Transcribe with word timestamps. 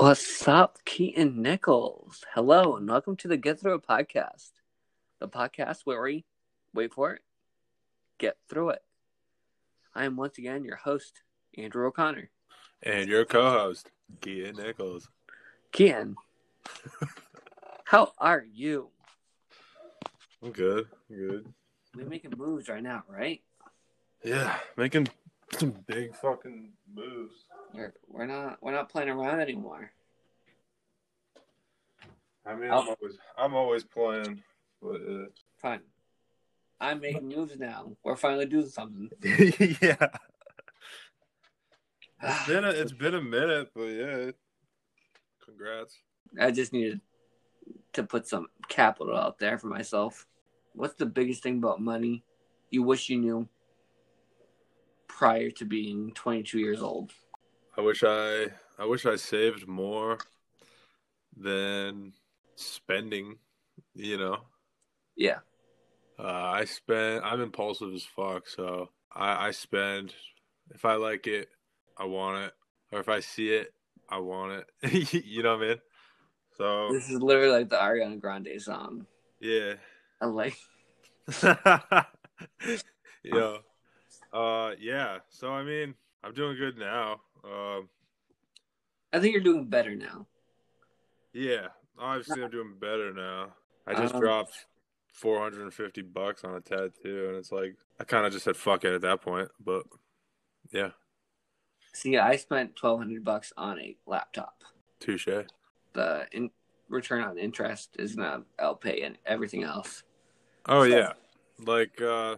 What's 0.00 0.48
up, 0.48 0.78
Keaton 0.86 1.42
Nichols? 1.42 2.24
Hello, 2.32 2.74
and 2.74 2.88
welcome 2.88 3.16
to 3.16 3.28
the 3.28 3.36
Get 3.36 3.60
Through 3.60 3.74
It 3.74 3.86
podcast. 3.86 4.50
The 5.18 5.28
podcast 5.28 5.80
where 5.84 6.00
we, 6.00 6.24
wait 6.72 6.94
for 6.94 7.12
it, 7.12 7.20
get 8.16 8.38
through 8.48 8.70
it. 8.70 8.82
I 9.94 10.06
am 10.06 10.16
once 10.16 10.38
again 10.38 10.64
your 10.64 10.76
host, 10.76 11.20
Andrew 11.58 11.86
O'Connor. 11.86 12.30
And 12.82 13.10
your 13.10 13.26
co-host, 13.26 13.90
Keaton 14.22 14.56
Nichols. 14.56 15.10
Keaton, 15.70 16.16
how 17.84 18.12
are 18.16 18.42
you? 18.50 18.88
I'm 20.42 20.52
good. 20.52 20.86
I'm 21.10 21.16
good. 21.16 21.52
We're 21.94 22.06
making 22.06 22.32
moves 22.38 22.70
right 22.70 22.82
now, 22.82 23.04
right? 23.06 23.42
Yeah, 24.24 24.56
making 24.78 25.08
some 25.58 25.74
big 25.86 26.14
fucking 26.16 26.70
moves. 26.94 27.44
We're, 27.74 27.92
we're 28.08 28.26
not 28.26 28.58
we're 28.60 28.72
not 28.72 28.88
playing 28.88 29.08
around 29.08 29.40
anymore. 29.40 29.92
I 32.46 32.54
mean, 32.54 32.70
Oh. 32.70 32.80
I'm 32.80 32.88
always 32.88 33.18
I'm 33.36 33.54
always 33.54 33.84
playing, 33.84 34.42
but 34.82 34.96
uh... 34.96 35.26
Fine. 35.60 35.80
I'm 36.80 37.00
making 37.00 37.28
moves 37.28 37.58
now. 37.58 37.92
We're 38.02 38.16
finally 38.16 38.46
doing 38.46 38.68
something. 38.68 39.10
yeah, 39.22 40.08
it's 42.22 42.46
been 42.46 42.64
a, 42.64 42.70
it's 42.70 42.92
been 42.92 43.14
a 43.14 43.22
minute, 43.22 43.70
but 43.74 43.84
yeah, 43.84 44.30
congrats. 45.44 45.98
I 46.40 46.50
just 46.50 46.72
needed 46.72 47.00
to 47.92 48.02
put 48.02 48.26
some 48.26 48.46
capital 48.68 49.16
out 49.16 49.38
there 49.38 49.58
for 49.58 49.66
myself. 49.66 50.26
What's 50.74 50.94
the 50.94 51.06
biggest 51.06 51.42
thing 51.42 51.58
about 51.58 51.80
money 51.80 52.24
you 52.70 52.82
wish 52.82 53.08
you 53.08 53.18
knew 53.18 53.48
prior 55.18 55.50
to 55.50 55.64
being 55.64 56.12
22 56.12 56.58
years 56.58 56.82
old? 56.82 57.12
I 57.76 57.80
wish 57.82 58.02
I 58.04 58.46
I 58.78 58.84
wish 58.86 59.04
I 59.06 59.16
saved 59.16 59.66
more 59.66 60.18
than 61.36 62.12
spending. 62.56 63.38
You 63.94 64.18
know, 64.18 64.38
Yeah. 65.16 65.38
Uh, 66.18 66.22
I 66.60 66.64
spend. 66.64 67.24
I'm 67.24 67.40
impulsive 67.40 67.92
as 67.94 68.04
fuck, 68.04 68.46
so 68.48 68.90
I, 69.12 69.48
I 69.48 69.50
spend. 69.52 70.14
If 70.74 70.84
I 70.84 70.94
like 70.94 71.26
it, 71.26 71.48
I 71.96 72.04
want 72.04 72.44
it, 72.44 72.52
or 72.92 73.00
if 73.00 73.08
I 73.08 73.20
see 73.20 73.48
it, 73.50 73.72
I 74.08 74.18
want 74.18 74.64
it. 74.82 75.14
you 75.24 75.42
know 75.42 75.56
what 75.56 75.64
I 75.64 75.68
mean? 75.68 75.78
So 76.56 76.92
This 76.92 77.08
is 77.10 77.20
literally 77.20 77.52
like 77.52 77.68
the 77.70 77.76
Ariana 77.76 78.20
Grande 78.20 78.60
song. 78.60 79.06
yeah, 79.40 79.74
I 80.20 80.26
like 80.26 80.56
yeah, 83.24 83.56
uh, 84.32 84.72
yeah. 84.78 85.18
So 85.28 85.52
I 85.52 85.62
mean, 85.62 85.94
I'm 86.24 86.32
doing 86.34 86.56
good 86.56 86.76
now. 86.78 87.20
Um, 87.44 87.88
I 89.12 89.18
think 89.18 89.32
you're 89.34 89.42
doing 89.42 89.66
better 89.66 89.94
now. 89.96 90.26
yeah, 91.32 91.68
obviously 91.98 92.42
I'm 92.42 92.50
doing 92.50 92.74
better 92.80 93.12
now. 93.12 93.54
I 93.86 93.94
just 93.94 94.14
Um, 94.14 94.20
dropped 94.20 94.66
450 95.12 96.02
bucks 96.02 96.44
on 96.44 96.54
a 96.54 96.60
tattoo, 96.60 97.26
and 97.28 97.36
it's 97.36 97.50
like 97.52 97.76
I 97.98 98.04
kind 98.04 98.26
of 98.26 98.32
just 98.32 98.44
said 98.44 98.56
fuck 98.56 98.84
it 98.84 98.92
at 98.94 99.00
that 99.02 99.20
point. 99.22 99.48
But 99.58 99.84
yeah, 100.70 100.90
See, 101.92 102.16
I 102.16 102.36
spent 102.36 102.80
1200 102.80 103.24
bucks 103.24 103.52
on 103.56 103.80
a 103.80 103.96
laptop. 104.06 104.62
touche. 105.00 105.26
The 105.92 106.28
in, 106.32 106.50
return 106.88 107.22
on 107.22 107.36
interest 107.38 107.96
is 107.98 108.14
gonna 108.14 108.44
outpay 108.60 109.04
and 109.04 109.18
everything 109.26 109.64
else. 109.64 110.04
Oh 110.66 110.82
So- 110.88 110.96
yeah, 110.96 111.12
like 111.58 112.00
uh, 112.00 112.36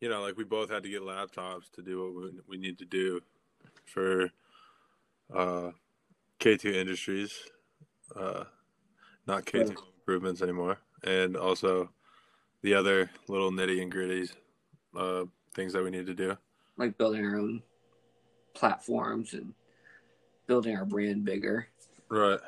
you 0.00 0.08
know, 0.08 0.22
like 0.22 0.36
we 0.36 0.44
both 0.44 0.70
had 0.70 0.82
to 0.82 0.88
get 0.88 1.02
laptops 1.02 1.70
to 1.72 1.82
do 1.82 2.02
what 2.02 2.14
we, 2.14 2.40
we 2.48 2.56
need 2.56 2.78
to 2.78 2.84
do 2.84 3.20
for 3.84 4.30
uh, 5.34 5.70
K 6.38 6.56
two 6.56 6.72
Industries, 6.72 7.38
uh, 8.16 8.44
not 9.26 9.44
K 9.44 9.64
two 9.64 9.76
Improvements 10.00 10.42
anymore, 10.42 10.78
and 11.04 11.36
also 11.36 11.90
the 12.62 12.74
other 12.74 13.10
little 13.28 13.50
nitty 13.50 13.82
and 13.82 13.92
gritties 13.92 14.32
uh, 14.96 15.24
things 15.54 15.72
that 15.72 15.84
we 15.84 15.90
need 15.90 16.06
to 16.06 16.14
do. 16.14 16.36
Like 16.76 16.96
building 16.98 17.24
our 17.24 17.36
own 17.36 17.62
platforms 18.54 19.34
and 19.34 19.54
building 20.46 20.76
our 20.76 20.84
brand 20.84 21.24
bigger. 21.24 21.68
Right. 22.08 22.40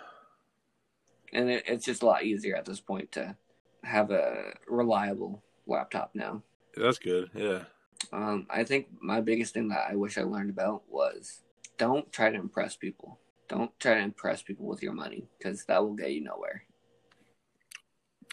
and 1.32 1.48
it, 1.48 1.64
it's 1.66 1.84
just 1.84 2.02
a 2.02 2.06
lot 2.06 2.24
easier 2.24 2.56
at 2.56 2.64
this 2.64 2.80
point 2.80 3.12
to 3.12 3.36
have 3.84 4.10
a 4.10 4.54
reliable 4.66 5.42
laptop 5.66 6.10
now. 6.14 6.42
That's 6.76 6.98
good. 6.98 7.30
Yeah. 7.34 7.64
Um, 8.12 8.46
I 8.50 8.64
think 8.64 8.88
my 9.00 9.20
biggest 9.20 9.54
thing 9.54 9.68
that 9.68 9.86
I 9.90 9.94
wish 9.94 10.18
I 10.18 10.22
learned 10.22 10.50
about 10.50 10.82
was 10.88 11.40
don't 11.78 12.10
try 12.12 12.30
to 12.30 12.38
impress 12.38 12.76
people. 12.76 13.18
Don't 13.48 13.70
try 13.78 13.94
to 13.94 14.00
impress 14.00 14.42
people 14.42 14.66
with 14.66 14.82
your 14.82 14.92
money 14.92 15.28
because 15.38 15.64
that 15.66 15.82
will 15.82 15.94
get 15.94 16.12
you 16.12 16.22
nowhere. 16.22 16.64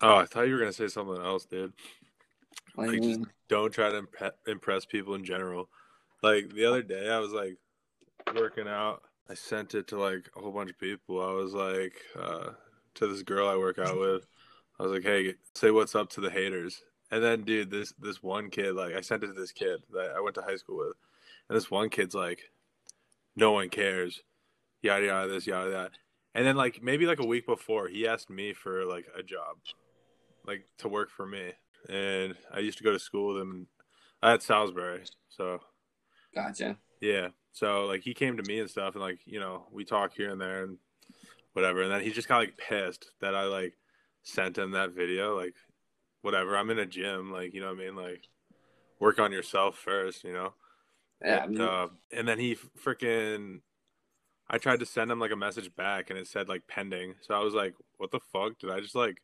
Oh, 0.02 0.16
I 0.16 0.26
thought 0.26 0.48
you 0.48 0.54
were 0.54 0.60
gonna 0.60 0.74
say 0.74 0.88
something 0.88 1.22
else, 1.22 1.46
dude. 1.46 1.74
Like, 2.78 3.02
just 3.02 3.22
don't 3.50 3.74
try 3.74 3.90
to 3.90 4.04
impre- 4.04 4.32
impress 4.48 4.86
people 4.86 5.16
in 5.16 5.26
general. 5.26 5.70
Like 6.24 6.54
the 6.54 6.66
other 6.66 6.82
day, 6.82 7.10
I 7.10 7.20
was 7.20 7.32
like 7.32 7.58
working 8.34 8.68
out. 8.68 9.04
I 9.30 9.34
sent 9.34 9.76
it 9.76 9.88
to 9.90 10.00
like 10.00 10.30
a 10.36 10.42
whole 10.42 10.52
bunch 10.52 10.70
of 10.70 10.80
people. 10.80 11.22
I 11.22 11.34
was 11.34 11.54
like 11.54 12.02
uh, 12.18 12.52
to 12.96 13.08
this 13.08 13.24
girl 13.24 13.48
I 13.48 13.58
work 13.58 13.80
out 13.80 14.00
with. 14.00 14.26
I 14.80 14.84
was 14.84 14.92
like, 14.94 15.04
"Hey, 15.04 15.36
say 15.54 15.72
what's 15.72 15.96
up 15.96 16.10
to 16.12 16.22
the 16.22 16.30
haters." 16.30 16.82
And 17.12 17.24
then, 17.24 17.44
dude, 17.44 17.72
this 17.72 17.94
this 18.00 18.22
one 18.22 18.50
kid, 18.50 18.74
like, 18.76 18.94
I 18.94 19.02
sent 19.02 19.24
it 19.24 19.28
to 19.28 19.34
this 19.34 19.52
kid 19.52 19.82
that 19.94 20.14
I 20.16 20.20
went 20.22 20.36
to 20.36 20.42
high 20.44 20.58
school 20.58 20.78
with, 20.78 20.96
and 21.50 21.56
this 21.58 21.72
one 21.72 21.90
kid's 21.90 22.14
like, 22.16 22.52
"No 23.36 23.52
one 23.52 23.70
cares," 23.70 24.22
yada 24.82 25.06
yada, 25.06 25.32
this 25.32 25.48
yada 25.48 25.70
that. 25.72 25.92
And 26.36 26.46
then, 26.46 26.56
like, 26.56 26.82
maybe 26.84 27.06
like 27.08 27.20
a 27.20 27.26
week 27.26 27.48
before, 27.48 27.88
he 27.88 28.08
asked 28.08 28.30
me 28.30 28.54
for 28.54 28.86
like 28.86 29.08
a 29.18 29.24
job, 29.24 29.58
like 30.46 30.66
to 30.80 30.88
work 30.88 31.10
for 31.10 31.26
me. 31.26 31.54
And 31.90 32.36
I 32.54 32.60
used 32.60 32.78
to 32.78 32.84
go 32.84 32.92
to 32.92 33.00
school 33.00 33.34
with 33.34 33.42
him. 33.42 33.68
at 34.22 34.44
Salisbury, 34.44 35.04
so 35.30 35.60
Gotcha. 36.36 36.78
yeah. 37.02 37.30
So 37.54 37.86
like 37.86 38.02
he 38.04 38.14
came 38.14 38.38
to 38.38 38.44
me 38.44 38.60
and 38.60 38.70
stuff, 38.70 38.94
and 38.96 39.02
like 39.02 39.20
you 39.26 39.40
know 39.40 39.66
we 39.72 39.84
talk 39.86 40.14
here 40.14 40.30
and 40.32 40.40
there 40.42 40.64
and 40.64 40.78
whatever. 41.54 41.82
And 41.82 41.92
then 41.92 42.02
he 42.02 42.12
just 42.12 42.28
got 42.28 42.38
like 42.40 42.58
pissed 42.58 43.12
that 43.22 43.34
I 43.36 43.46
like 43.46 43.74
sent 44.24 44.58
him 44.58 44.72
that 44.72 44.92
video. 44.92 45.36
Like 45.38 45.56
whatever, 46.22 46.58
I'm 46.58 46.70
in 46.70 46.80
a 46.80 46.86
gym. 46.86 47.32
Like 47.32 47.54
you 47.54 47.62
know 47.62 47.68
what 47.68 47.82
I 47.82 47.86
mean. 47.86 47.96
Like 47.96 48.28
work 49.00 49.20
on 49.20 49.32
yourself 49.32 49.78
first, 49.78 50.24
you 50.24 50.34
know. 50.34 50.54
Yeah, 51.24 51.44
and, 51.44 51.62
uh, 51.62 51.88
and 52.12 52.28
then 52.28 52.40
he 52.40 52.58
freaking. 52.84 53.62
I 54.52 54.58
tried 54.58 54.80
to 54.80 54.86
send 54.86 55.12
him 55.12 55.20
like 55.20 55.32
a 55.32 55.36
message 55.36 55.76
back, 55.76 56.10
and 56.10 56.18
it 56.18 56.28
said 56.28 56.50
like 56.50 56.64
pending. 56.68 57.16
So 57.22 57.36
I 57.36 57.44
was 57.44 57.54
like, 57.54 57.76
"What 57.98 58.12
the 58.12 58.20
fuck? 58.34 58.58
Did 58.60 58.72
I 58.72 58.80
just 58.80 58.96
like 58.96 59.22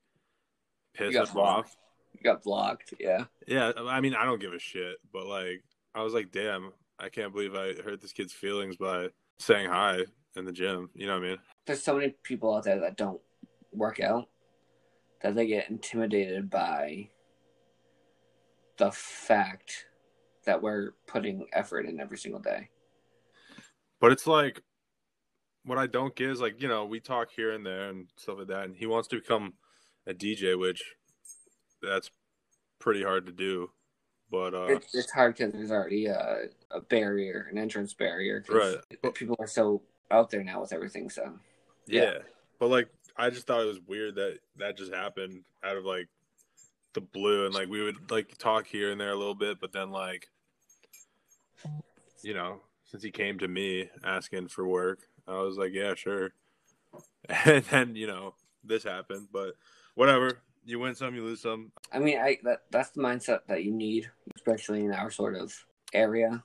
piss 0.94 1.16
him 1.16 1.38
off?" 1.38 1.76
you 2.16 2.24
got 2.24 2.44
blocked. 2.44 2.94
Yeah. 3.00 3.26
Yeah, 3.48 3.72
I 3.78 4.02
mean, 4.02 4.16
I 4.16 4.26
don't 4.26 4.42
give 4.42 4.54
a 4.54 4.60
shit, 4.60 4.98
but 5.12 5.26
like, 5.26 5.64
I 5.94 6.02
was 6.02 6.14
like, 6.14 6.32
damn, 6.32 6.72
I 7.00 7.10
can't 7.10 7.34
believe 7.34 7.56
I 7.56 7.74
hurt 7.74 8.02
this 8.02 8.14
kid's 8.14 8.34
feelings 8.34 8.78
by 8.78 9.10
saying 9.40 9.70
hi 9.70 10.06
in 10.36 10.46
the 10.46 10.52
gym. 10.52 10.90
You 10.94 11.08
know 11.08 11.14
what 11.14 11.26
I 11.26 11.30
mean? 11.30 11.38
There's 11.66 11.84
so 11.84 11.96
many 11.96 12.14
people 12.24 12.56
out 12.56 12.64
there 12.64 12.80
that 12.80 12.98
don't 12.98 13.20
work 13.72 14.00
out 14.00 14.28
that 15.22 15.36
they 15.36 15.48
get 15.48 15.70
intimidated 15.70 16.50
by 16.50 17.10
the 18.78 18.92
fact 18.92 19.86
that 20.46 20.62
we're 20.62 20.92
putting 21.08 21.48
effort 21.54 21.86
in 21.86 22.00
every 22.00 22.18
single 22.18 22.42
day. 22.42 22.70
But 24.00 24.12
it's 24.12 24.28
like, 24.28 24.62
what 25.64 25.78
I 25.78 25.88
don't 25.88 26.16
get 26.16 26.30
is 26.30 26.42
like, 26.42 26.62
you 26.62 26.68
know, 26.68 26.86
we 26.86 27.00
talk 27.00 27.30
here 27.36 27.54
and 27.54 27.66
there 27.66 27.90
and 27.90 28.08
stuff 28.18 28.38
like 28.40 28.48
that, 28.48 28.66
and 28.66 28.76
he 28.76 28.86
wants 28.86 29.08
to 29.10 29.16
become 29.16 29.54
a 30.06 30.14
DJ, 30.14 30.60
which 30.60 30.84
that's 31.82 32.12
pretty 32.80 33.04
hard 33.04 33.26
to 33.26 33.32
do. 33.32 33.72
But 34.30 34.54
uh, 34.54 34.66
It's, 34.66 34.94
it's 34.94 35.12
hard 35.12 35.36
because 35.36 35.54
there's 35.54 35.72
already 35.72 36.08
a, 36.08 36.46
a 36.72 36.82
barrier, 36.82 37.48
an 37.52 37.58
entrance 37.58 37.94
barrier. 37.94 38.42
'cause 38.42 38.78
People 39.14 39.36
are 39.40 39.48
so 39.48 39.82
out 40.12 40.30
there 40.30 40.44
now 40.44 40.62
with 40.62 40.74
everything. 40.74 41.10
So 41.10 41.40
yeah. 41.88 42.04
yeah. 42.04 42.18
but 42.60 42.70
like, 42.70 42.90
I 43.18 43.30
just 43.30 43.48
thought 43.48 43.62
it 43.62 43.68
was 43.68 43.80
weird 43.88 44.16
that 44.16 44.40
that 44.58 44.78
just 44.78 44.94
happened 44.94 45.44
out 45.64 45.78
of 45.78 45.86
like 45.86 46.08
the 46.94 47.02
blue, 47.02 47.46
and 47.46 47.54
like 47.54 47.70
we 47.70 47.84
would 47.84 48.12
like 48.12 48.38
talk 48.38 48.68
here 48.68 48.92
and 48.92 49.00
there 49.00 49.12
a 49.12 49.16
little 49.16 49.36
bit, 49.36 49.60
but 49.60 49.72
then 49.72 49.92
like, 49.92 50.28
you 52.22 52.34
know, 52.34 52.62
since 52.86 53.04
he 53.04 53.12
came 53.12 53.40
to 53.40 53.48
me 53.48 53.90
asking 54.04 54.48
for 54.48 54.68
work, 54.68 55.00
I 55.28 55.40
was 55.40 55.58
like, 55.58 55.74
yeah, 55.74 55.96
sure. 55.96 56.34
And 57.46 57.64
then 57.66 57.96
you 57.96 58.08
know 58.08 58.36
this 58.64 58.84
happened, 58.84 59.28
but 59.32 59.56
whatever. 59.96 60.40
You 60.68 60.80
win 60.80 60.96
some, 60.96 61.14
you 61.14 61.24
lose 61.24 61.42
some. 61.42 61.72
I 61.92 62.00
mean, 62.00 62.18
I 62.18 62.40
that 62.44 62.64
that's 62.72 62.90
the 62.90 63.02
mindset 63.02 63.42
that 63.48 63.64
you 63.64 63.72
need, 63.72 64.10
especially 64.36 64.84
in 64.84 64.92
our 64.92 65.12
sort 65.12 65.36
of 65.36 65.54
area. 65.94 66.44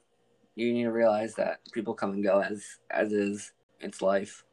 You 0.57 0.75
need 0.75 0.83
to 0.83 0.93
realize 0.93 1.35
that 1.37 1.61
people 1.73 1.95
come 1.95 2.13
and 2.13 2.23
go 2.23 2.41
as 2.41 2.65
as 2.91 3.13
is. 3.13 3.53
It's 3.81 4.03
life. 4.03 4.45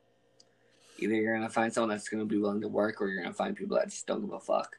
Either 1.00 1.16
you're 1.16 1.36
gonna 1.36 1.50
find 1.50 1.72
someone 1.74 1.90
that's 1.90 2.10
gonna 2.10 2.26
be 2.26 2.38
willing 2.38 2.62
to 2.62 2.68
work, 2.68 3.02
or 3.02 3.08
you're 3.08 3.22
gonna 3.22 3.34
find 3.34 3.56
people 3.56 3.78
that 3.78 3.90
just 3.90 4.08
don't 4.08 4.22
give 4.22 4.34
a 4.34 4.40
fuck. 4.40 4.78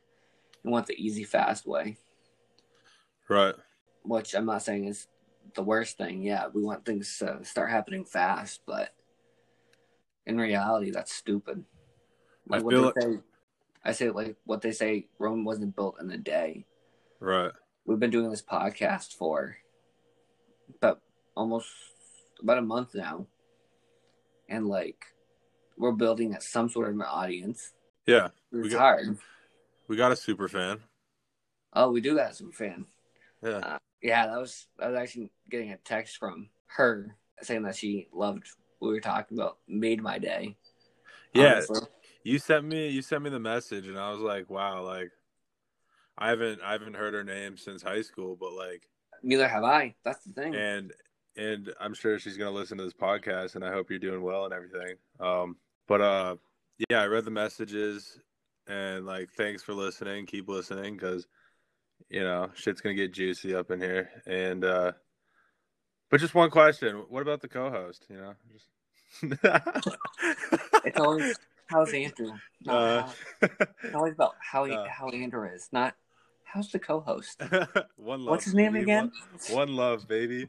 You 0.64 0.70
want 0.70 0.86
the 0.86 0.94
easy, 1.02 1.24
fast 1.24 1.66
way, 1.66 1.96
Right. 3.28 3.54
which 4.02 4.34
I'm 4.34 4.46
not 4.46 4.62
saying 4.62 4.86
is 4.86 5.06
the 5.54 5.62
worst 5.62 5.96
thing. 5.96 6.22
Yeah, 6.22 6.48
we 6.48 6.62
want 6.62 6.84
things 6.84 7.16
to 7.18 7.44
start 7.44 7.70
happening 7.70 8.04
fast, 8.04 8.62
but 8.66 8.94
in 10.26 10.36
reality, 10.38 10.90
that's 10.90 11.12
stupid. 11.12 11.64
Like 12.46 12.60
I 12.60 12.64
what 12.64 12.72
feel 12.72 12.80
they 12.80 12.86
like- 13.06 13.18
say, 13.18 13.22
I 13.84 13.92
say 13.92 14.10
like 14.10 14.36
what 14.44 14.60
they 14.60 14.72
say. 14.72 15.08
Rome 15.18 15.44
wasn't 15.44 15.76
built 15.76 16.00
in 16.00 16.10
a 16.10 16.18
day. 16.18 16.66
Right. 17.20 17.52
We've 17.86 17.98
been 17.98 18.10
doing 18.10 18.28
this 18.30 18.42
podcast 18.42 19.14
for 19.14 19.56
about 20.76 21.00
almost 21.36 21.68
about 22.40 22.58
a 22.58 22.62
month 22.62 22.94
now, 22.94 23.26
and 24.48 24.66
like 24.66 25.04
we're 25.78 25.92
building 25.92 26.36
some 26.40 26.68
sort 26.68 26.88
of 26.88 26.94
an 26.94 27.02
audience. 27.02 27.72
Yeah. 28.06 28.26
It's 28.52 28.62
We 28.64 28.68
got- 28.70 28.78
hard. 28.80 29.18
We 29.88 29.96
got 29.96 30.12
a 30.12 30.16
super 30.16 30.48
fan. 30.48 30.80
Oh, 31.72 31.90
we 31.90 32.00
do 32.00 32.16
got 32.16 32.32
a 32.32 32.34
super 32.34 32.52
fan. 32.52 32.84
Yeah. 33.42 33.50
Uh, 33.58 33.78
yeah, 34.02 34.26
that 34.26 34.38
was 34.38 34.66
I 34.78 34.88
was 34.88 34.96
actually 34.96 35.30
getting 35.50 35.72
a 35.72 35.76
text 35.78 36.18
from 36.18 36.48
her 36.66 37.16
saying 37.42 37.62
that 37.62 37.76
she 37.76 38.08
loved 38.12 38.46
what 38.78 38.88
we 38.88 38.94
were 38.94 39.00
talking 39.00 39.38
about. 39.38 39.58
Made 39.66 40.02
my 40.02 40.18
day. 40.18 40.56
Yeah. 41.32 41.52
honestly. 41.54 41.80
You 42.24 42.38
sent 42.38 42.64
me 42.66 42.88
you 42.88 43.00
sent 43.00 43.22
me 43.22 43.30
the 43.30 43.38
message 43.38 43.86
and 43.86 43.98
I 43.98 44.10
was 44.10 44.20
like, 44.20 44.50
wow, 44.50 44.82
like 44.82 45.10
I 46.18 46.28
haven't 46.28 46.60
I 46.62 46.72
haven't 46.72 46.94
heard 46.94 47.14
her 47.14 47.24
name 47.24 47.56
since 47.56 47.82
high 47.82 48.02
school, 48.02 48.36
but 48.38 48.52
like 48.52 48.82
Neither 49.22 49.48
have 49.48 49.64
I. 49.64 49.94
That's 50.04 50.22
the 50.24 50.32
thing. 50.32 50.54
and 50.54 50.92
and 51.36 51.72
I'm 51.80 51.94
sure 51.94 52.18
she's 52.18 52.36
gonna 52.36 52.50
listen 52.50 52.76
to 52.78 52.84
this 52.84 52.92
podcast 52.92 53.54
and 53.54 53.64
I 53.64 53.72
hope 53.72 53.88
you're 53.90 53.98
doing 53.98 54.22
well 54.22 54.44
and 54.44 54.52
everything. 54.54 54.96
Um 55.20 55.56
but 55.88 56.00
uh 56.00 56.36
yeah, 56.88 57.02
I 57.02 57.06
read 57.06 57.24
the 57.24 57.32
messages 57.32 58.20
and 58.68 59.04
like 59.04 59.30
thanks 59.36 59.62
for 59.62 59.74
listening. 59.74 60.26
Keep 60.26 60.48
listening 60.48 60.94
because 60.94 61.26
you 62.08 62.20
know 62.22 62.50
shit's 62.54 62.80
gonna 62.80 62.94
get 62.94 63.12
juicy 63.12 63.54
up 63.54 63.72
in 63.72 63.80
here. 63.80 64.10
And 64.26 64.64
uh 64.64 64.92
but 66.10 66.20
just 66.20 66.34
one 66.34 66.50
question: 66.50 67.04
What 67.08 67.22
about 67.22 67.40
the 67.40 67.48
co-host? 67.48 68.06
You 68.08 68.16
know, 68.16 68.34
just 68.52 68.66
It's 70.84 70.98
always 70.98 71.38
how's 71.66 71.92
Andrew. 71.92 72.32
Not 72.62 72.76
Uh, 72.76 73.02
how, 73.02 73.14
it's 73.82 73.94
always 73.94 74.14
about 74.14 74.34
how 74.40 74.64
he, 74.64 74.72
uh. 74.74 74.86
how 74.88 75.08
Andrew 75.08 75.48
is, 75.48 75.68
not 75.72 75.94
how's 76.44 76.70
the 76.70 76.78
co-host. 76.78 77.42
one 77.96 78.20
love. 78.20 78.30
What's 78.30 78.44
his 78.44 78.54
name 78.54 78.72
baby. 78.72 78.84
again? 78.84 79.12
One, 79.48 79.68
one 79.68 79.76
love, 79.76 80.08
baby. 80.08 80.48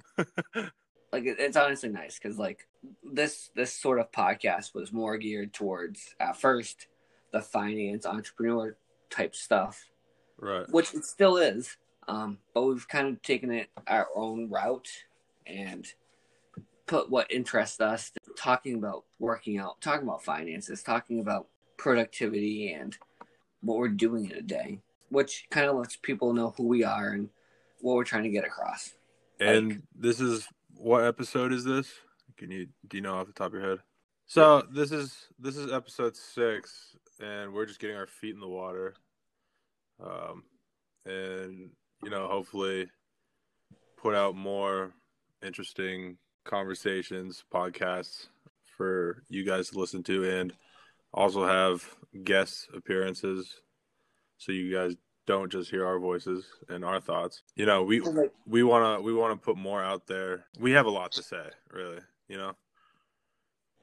Like 1.12 1.24
it's 1.26 1.58
honestly 1.58 1.90
nice 1.90 2.20
because 2.20 2.38
like 2.38 2.68
this 3.04 3.50
this 3.56 3.74
sort 3.74 4.00
of 4.00 4.12
podcast 4.12 4.74
was 4.76 4.94
more 4.94 5.18
geared 5.18 5.54
towards 5.54 6.16
at 6.20 6.38
first 6.38 6.88
the 7.32 7.42
finance 7.42 8.06
entrepreneur 8.06 8.76
type 9.10 9.36
stuff, 9.36 9.90
right. 10.38 10.70
which 10.70 10.94
it 10.94 11.06
still 11.06 11.38
is. 11.38 11.78
Um, 12.08 12.40
but 12.54 12.64
we've 12.64 12.88
kind 12.88 13.08
of 13.08 13.22
taken 13.22 13.52
it 13.52 13.70
our 13.88 14.08
own 14.16 14.50
route 14.50 14.90
and 15.46 15.86
put 16.88 17.10
what 17.10 17.32
interests 17.32 17.80
us 17.80 18.12
talking 18.36 18.76
about 18.76 19.04
working 19.20 19.60
out, 19.60 19.80
talking 19.82 20.08
about 20.08 20.24
finances, 20.24 20.82
talking 20.82 21.20
about 21.20 21.48
productivity 21.78 22.74
and 22.74 22.98
what 23.62 23.78
we're 23.78 23.90
doing 23.90 24.30
in 24.30 24.38
a 24.38 24.42
day, 24.42 24.80
which 25.10 25.46
kind 25.52 25.68
of 25.68 25.76
lets 25.76 25.96
people 25.98 26.34
know 26.34 26.54
who 26.58 26.68
we 26.68 26.84
are 26.84 27.10
and 27.10 27.30
what 27.82 27.96
we're 27.96 28.04
trying 28.04 28.24
to 28.24 28.30
get 28.30 28.46
across. 28.46 28.94
And 29.40 29.84
this 29.96 30.20
is 30.20 30.48
what 30.80 31.04
episode 31.04 31.52
is 31.52 31.64
this? 31.64 31.92
Can 32.38 32.52
you 32.52 32.68
do 32.88 32.98
you 32.98 33.04
know 33.04 33.16
off 33.16 33.28
the 33.28 33.34
top 33.34 33.48
of 33.48 33.54
your 33.54 33.70
head? 33.70 33.80
So 34.28 34.64
this 34.72 34.92
is 34.92 35.28
this 35.38 35.58
is 35.58 35.72
episode 35.72 36.16
six, 36.16 36.96
and 37.20 37.54
we're 37.54 37.66
just 37.66 37.80
getting 37.80 37.98
our 37.98 38.08
feet 38.08 38.34
in 38.34 38.40
the 38.40 38.48
water, 38.48 38.96
um, 40.02 40.44
and 41.06 41.70
you 42.04 42.10
know 42.10 42.28
hopefully 42.28 42.90
put 43.98 44.16
out 44.16 44.36
more 44.36 44.94
interesting 45.46 46.18
conversations, 46.46 47.44
podcasts 47.54 48.28
for 48.78 49.24
you 49.28 49.46
guys 49.46 49.70
to 49.70 49.80
listen 49.80 50.02
to, 50.04 50.24
and 50.24 50.54
also 51.14 51.46
have 51.46 51.84
guest 52.24 52.70
appearances, 52.74 53.62
so 54.38 54.54
you 54.54 54.74
guys 54.74 54.96
don't 55.30 55.52
just 55.52 55.70
hear 55.70 55.86
our 55.86 56.00
voices 56.00 56.46
and 56.70 56.84
our 56.84 57.00
thoughts. 57.00 57.44
You 57.56 57.68
know, 57.68 57.84
we 57.84 58.02
we 58.48 58.64
want 58.64 58.98
to 58.98 59.02
we 59.04 59.14
want 59.14 59.32
to 59.40 59.46
put 59.46 59.58
more 59.58 59.84
out 59.84 60.08
there. 60.08 60.46
We 60.60 60.72
have 60.72 60.88
a 60.88 60.90
lot 60.90 61.12
to 61.14 61.24
say, 61.24 61.46
really. 61.72 62.00
You 62.28 62.38
know. 62.38 62.54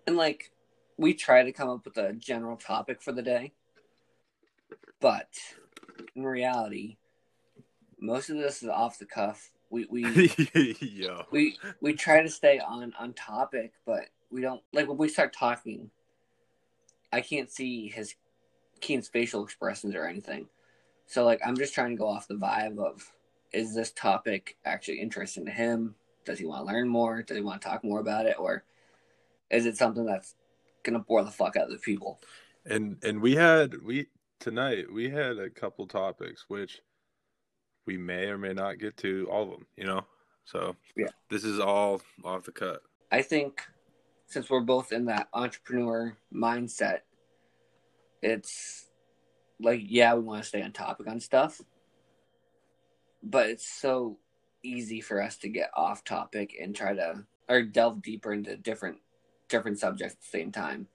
and 0.06 0.16
like 0.16 0.50
we 0.96 1.14
try 1.14 1.43
to 1.43 1.52
come 1.52 1.69
up 1.69 1.84
with 1.84 1.96
a 1.98 2.12
general 2.14 2.56
topic 2.56 3.02
for 3.02 3.12
the 3.12 3.22
day 3.22 3.52
but 5.00 5.28
in 6.14 6.22
reality 6.22 6.96
most 8.00 8.31
of 8.31 8.37
this 8.38 8.62
is 8.62 8.69
off 8.69 8.99
the 8.99 9.06
cuff 9.06 9.50
we 9.70 9.87
we 9.90 10.31
Yo. 10.81 11.25
we 11.31 11.58
we 11.81 11.92
try 11.92 12.22
to 12.22 12.28
stay 12.28 12.58
on 12.58 12.92
on 12.99 13.12
topic 13.14 13.72
but 13.84 14.06
we 14.31 14.40
don't 14.40 14.62
like 14.72 14.88
when 14.88 14.96
we 14.96 15.08
start 15.08 15.32
talking 15.32 15.90
i 17.12 17.20
can't 17.20 17.50
see 17.50 17.88
his 17.88 18.14
keen's 18.81 19.08
facial 19.08 19.42
expressions 19.44 19.94
or 19.94 20.06
anything 20.06 20.46
so 21.06 21.24
like 21.24 21.40
i'm 21.44 21.56
just 21.56 21.74
trying 21.74 21.90
to 21.90 21.96
go 21.96 22.06
off 22.06 22.28
the 22.28 22.34
vibe 22.34 22.78
of 22.78 23.10
is 23.52 23.74
this 23.74 23.92
topic 23.92 24.56
actually 24.64 25.00
interesting 25.00 25.44
to 25.44 25.50
him 25.50 25.94
does 26.24 26.38
he 26.38 26.44
want 26.44 26.66
to 26.66 26.72
learn 26.72 26.88
more 26.88 27.22
does 27.22 27.36
he 27.36 27.42
want 27.42 27.60
to 27.60 27.68
talk 27.68 27.84
more 27.84 28.00
about 28.00 28.26
it 28.26 28.36
or 28.38 28.64
is 29.50 29.66
it 29.66 29.76
something 29.76 30.04
that's 30.04 30.34
gonna 30.82 30.98
bore 30.98 31.24
the 31.24 31.30
fuck 31.30 31.56
out 31.56 31.64
of 31.66 31.70
the 31.70 31.78
people 31.78 32.20
And 32.64 32.96
and 33.02 33.20
we 33.20 33.34
had 33.34 33.82
we 33.82 34.08
tonight 34.40 34.92
we 34.92 35.08
had 35.08 35.38
a 35.38 35.50
couple 35.50 35.86
topics 35.86 36.44
which 36.48 36.80
we 37.86 37.96
may 37.96 38.26
or 38.26 38.36
may 38.38 38.52
not 38.52 38.78
get 38.78 38.96
to 38.98 39.28
all 39.30 39.42
of 39.44 39.50
them. 39.50 39.66
You 39.76 39.84
know. 39.84 40.06
So 40.44 40.76
Yeah. 40.96 41.08
this 41.30 41.44
is 41.44 41.58
all 41.58 42.02
off 42.24 42.44
the 42.44 42.52
cut. 42.52 42.82
I 43.10 43.22
think 43.22 43.62
since 44.26 44.50
we're 44.50 44.60
both 44.60 44.92
in 44.92 45.06
that 45.06 45.28
entrepreneur 45.32 46.16
mindset, 46.32 47.00
it's 48.22 48.85
like, 49.60 49.80
yeah, 49.84 50.14
we 50.14 50.20
want 50.22 50.42
to 50.42 50.48
stay 50.48 50.62
on 50.62 50.72
topic 50.72 51.06
on 51.08 51.20
stuff, 51.20 51.60
but 53.22 53.48
it's 53.48 53.66
so 53.66 54.18
easy 54.62 55.00
for 55.00 55.22
us 55.22 55.36
to 55.38 55.48
get 55.48 55.70
off 55.74 56.04
topic 56.04 56.54
and 56.60 56.74
try 56.74 56.94
to 56.94 57.24
or 57.48 57.62
delve 57.62 58.02
deeper 58.02 58.32
into 58.32 58.56
different 58.56 58.98
different 59.48 59.78
subjects 59.78 60.14
at 60.14 60.20
the 60.20 60.38
same 60.38 60.52
time. 60.52 60.88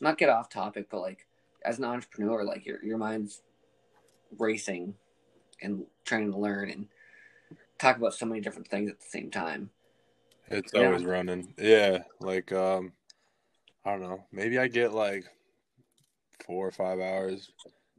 Not 0.00 0.18
get 0.18 0.28
off 0.30 0.48
topic, 0.48 0.88
but 0.90 1.00
like 1.00 1.26
as 1.64 1.78
an 1.78 1.84
entrepreneur, 1.84 2.44
like 2.44 2.66
your 2.66 2.82
your 2.84 2.98
mind's 2.98 3.42
racing 4.38 4.94
and 5.60 5.84
trying 6.04 6.30
to 6.32 6.38
learn 6.38 6.70
and 6.70 6.88
talk 7.78 7.96
about 7.96 8.14
so 8.14 8.26
many 8.26 8.40
different 8.40 8.68
things 8.68 8.90
at 8.90 9.00
the 9.00 9.06
same 9.08 9.30
time. 9.30 9.70
It's 10.48 10.74
Yeah. 10.74 10.86
always 10.88 11.04
running. 11.04 11.54
Yeah, 11.58 11.98
like 12.20 12.52
um 12.52 12.92
I 13.84 13.90
don't 13.92 14.02
know. 14.02 14.24
Maybe 14.32 14.58
I 14.58 14.68
get 14.68 14.92
like 14.92 15.24
4 16.46 16.68
or 16.68 16.70
5 16.70 17.00
hours, 17.00 17.50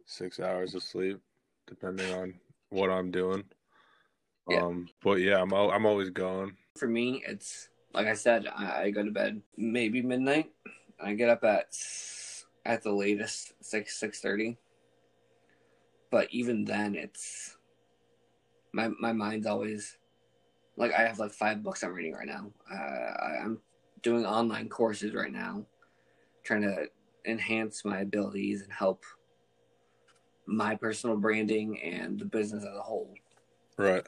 6 0.06 0.40
hours 0.40 0.76
of 0.76 0.84
sleep 0.84 1.20
depending 1.68 2.14
on 2.14 2.34
what 2.70 2.90
I'm 2.90 3.12
doing. 3.12 3.44
Yeah. 4.50 4.62
Um 4.62 4.90
but 5.02 5.20
yeah, 5.20 5.42
I'm 5.42 5.54
al- 5.54 5.72
I'm 5.72 5.86
always 5.86 6.10
going. 6.10 6.58
for 6.78 6.88
me, 6.88 7.24
it's 7.26 7.70
like 7.94 8.08
I 8.08 8.14
said, 8.14 8.48
I, 8.48 8.84
I 8.84 8.92
go 8.92 9.04
to 9.04 9.12
bed 9.12 9.42
maybe 9.56 10.02
midnight. 10.02 10.52
I 11.00 11.14
get 11.14 11.30
up 11.30 11.44
at 11.44 11.76
at 12.66 12.84
the 12.84 12.92
latest 12.92 13.54
six 13.62 13.98
six 14.00 14.20
thirty. 14.20 14.58
But 16.12 16.28
even 16.32 16.66
then, 16.66 16.96
it's 16.96 17.58
my 18.74 18.90
my 19.00 19.14
mind's 19.14 19.48
always 19.48 19.98
like 20.76 20.94
I 20.94 21.02
have 21.02 21.20
like 21.20 21.32
five 21.32 21.64
books 21.64 21.84
I'm 21.84 21.94
reading 21.94 22.14
right 22.14 22.28
now. 22.28 22.52
Uh, 22.72 22.76
I, 22.76 23.38
I'm 23.44 23.60
doing 24.02 24.26
online 24.26 24.70
courses 24.70 25.14
right 25.14 25.32
now, 25.32 25.66
trying 26.44 26.64
to 26.64 26.88
enhance 27.26 27.86
my 27.86 28.00
abilities 28.00 28.62
and 28.62 28.72
help 28.72 29.04
my 30.46 30.76
personal 30.76 31.18
branding 31.18 31.82
and 31.82 32.20
the 32.20 32.26
business 32.26 32.64
as 32.64 32.76
a 32.76 32.82
whole 32.82 33.14
Right. 33.78 34.06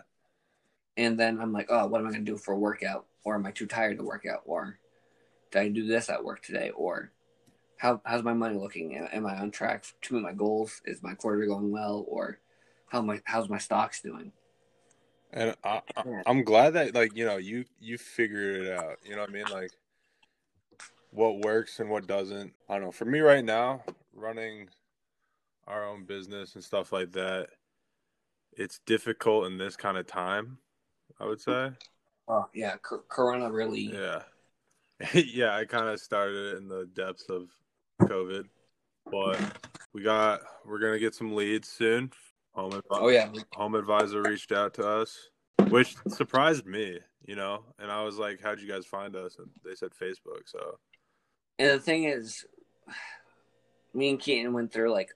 and 0.97 1.19
then 1.19 1.39
I'm 1.41 1.51
like, 1.51 1.67
oh, 1.69 1.87
what 1.87 1.99
am 2.01 2.07
I 2.07 2.11
going 2.11 2.25
to 2.25 2.31
do 2.31 2.37
for 2.37 2.53
a 2.53 2.59
workout? 2.59 3.05
Or 3.23 3.35
am 3.35 3.45
I 3.45 3.51
too 3.51 3.65
tired 3.65 3.97
to 3.97 4.03
work 4.03 4.25
out? 4.25 4.41
Or 4.45 4.77
did 5.51 5.59
I 5.59 5.69
do 5.69 5.87
this 5.87 6.09
at 6.09 6.23
work 6.23 6.43
today? 6.43 6.69
Or 6.69 7.11
how 7.77 8.01
how's 8.05 8.23
my 8.23 8.33
money 8.33 8.55
looking? 8.55 8.95
Am- 8.95 9.25
I 9.25 9.37
on 9.37 9.51
track 9.51 9.85
to 10.03 10.13
meet 10.13 10.23
my 10.23 10.33
goals? 10.33 10.81
Is 10.85 11.01
my 11.01 11.15
quarter 11.15 11.45
going 11.45 11.71
well? 11.71 12.05
Or 12.07 12.39
how 12.87 13.01
my 13.01 13.21
how's 13.25 13.49
my 13.49 13.57
stocks 13.57 14.01
doing? 14.01 14.31
And 15.33 15.55
I, 15.63 15.81
I, 15.97 16.03
I'm 16.27 16.43
glad 16.43 16.73
that 16.73 16.93
like 16.93 17.15
you 17.15 17.25
know 17.25 17.37
you 17.37 17.65
you 17.79 17.97
figured 17.97 18.61
it 18.63 18.71
out. 18.71 18.99
You 19.03 19.15
know 19.15 19.21
what 19.21 19.29
I 19.29 19.33
mean? 19.33 19.45
Like 19.51 19.71
what 21.11 21.39
works 21.39 21.79
and 21.79 21.89
what 21.89 22.07
doesn't. 22.07 22.53
I 22.69 22.75
don't 22.75 22.83
know. 22.83 22.91
For 22.91 23.05
me 23.05 23.19
right 23.19 23.43
now, 23.43 23.83
running 24.13 24.69
our 25.67 25.86
own 25.86 26.05
business 26.05 26.55
and 26.55 26.63
stuff 26.63 26.91
like 26.91 27.12
that, 27.13 27.48
it's 28.53 28.79
difficult 28.86 29.48
in 29.48 29.57
this 29.57 29.75
kind 29.75 29.98
of 29.98 30.07
time. 30.07 30.57
I 31.19 31.25
would 31.25 31.41
say. 31.41 31.69
Oh 32.27 32.48
yeah, 32.53 32.75
C- 32.88 32.98
Corona 33.07 33.51
really. 33.51 33.93
Yeah, 33.93 34.24
yeah. 35.13 35.55
I 35.55 35.65
kind 35.65 35.88
of 35.88 36.00
started 36.00 36.57
in 36.57 36.67
the 36.67 36.89
depths 36.93 37.29
of 37.29 37.50
COVID, 38.01 38.45
but 39.12 39.39
we 39.93 40.01
got 40.01 40.41
we're 40.65 40.79
gonna 40.79 41.00
get 41.00 41.15
some 41.15 41.36
leads 41.36 41.69
soon. 41.69 42.12
Home 42.53 42.72
advi- 42.72 42.81
Oh 42.91 43.10
yeah, 43.10 43.29
home 43.53 43.75
advisor 43.75 44.22
reached 44.24 44.51
out 44.51 44.74
to 44.75 44.88
us, 44.88 45.29
which 45.69 45.95
surprised 46.07 46.65
me, 46.65 47.00
you 47.25 47.36
know. 47.36 47.63
And 47.79 47.91
I 47.91 48.03
was 48.03 48.17
like, 48.17 48.41
"How'd 48.41 48.60
you 48.60 48.67
guys 48.67 48.86
find 48.86 49.15
us?" 49.15 49.38
And 49.38 49.50
they 49.63 49.75
said 49.75 49.91
Facebook. 49.91 50.48
So 50.48 50.79
And 51.60 51.69
the 51.69 51.79
thing 51.79 52.05
is, 52.05 52.45
me 53.93 54.10
and 54.10 54.19
Keaton 54.19 54.53
went 54.53 54.72
through 54.74 54.91
like 54.91 55.12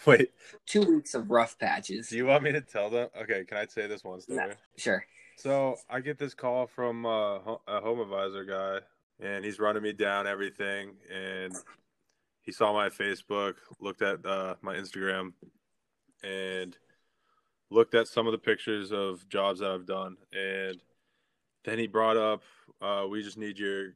Wait, 0.06 0.30
two 0.66 0.82
weeks 0.82 1.14
of 1.14 1.30
rough 1.30 1.58
patches. 1.58 2.08
do 2.08 2.16
you 2.16 2.26
want 2.26 2.42
me 2.44 2.52
to 2.52 2.60
tell 2.60 2.88
them? 2.88 3.08
Okay, 3.20 3.44
can 3.44 3.58
I 3.58 3.66
say 3.66 3.86
this 3.86 4.04
one 4.04 4.20
story? 4.20 4.38
No. 4.38 4.52
Sure. 4.76 5.04
So 5.36 5.76
I 5.88 6.00
get 6.00 6.18
this 6.18 6.34
call 6.34 6.66
from 6.66 7.04
uh, 7.06 7.36
a 7.66 7.80
home 7.80 8.00
advisor 8.00 8.44
guy, 8.44 8.78
and 9.20 9.44
he's 9.44 9.58
running 9.58 9.82
me 9.82 9.92
down 9.92 10.26
everything. 10.26 10.92
And 11.12 11.54
he 12.42 12.52
saw 12.52 12.72
my 12.72 12.88
Facebook, 12.88 13.54
looked 13.80 14.02
at 14.02 14.24
uh, 14.24 14.54
my 14.62 14.74
Instagram, 14.74 15.32
and 16.22 16.76
looked 17.70 17.94
at 17.94 18.08
some 18.08 18.26
of 18.26 18.32
the 18.32 18.38
pictures 18.38 18.92
of 18.92 19.28
jobs 19.28 19.60
that 19.60 19.70
I've 19.70 19.86
done. 19.86 20.16
And 20.32 20.80
then 21.64 21.78
he 21.78 21.86
brought 21.86 22.16
up, 22.16 22.42
uh, 22.80 23.06
"We 23.08 23.22
just 23.22 23.38
need 23.38 23.58
your 23.58 23.94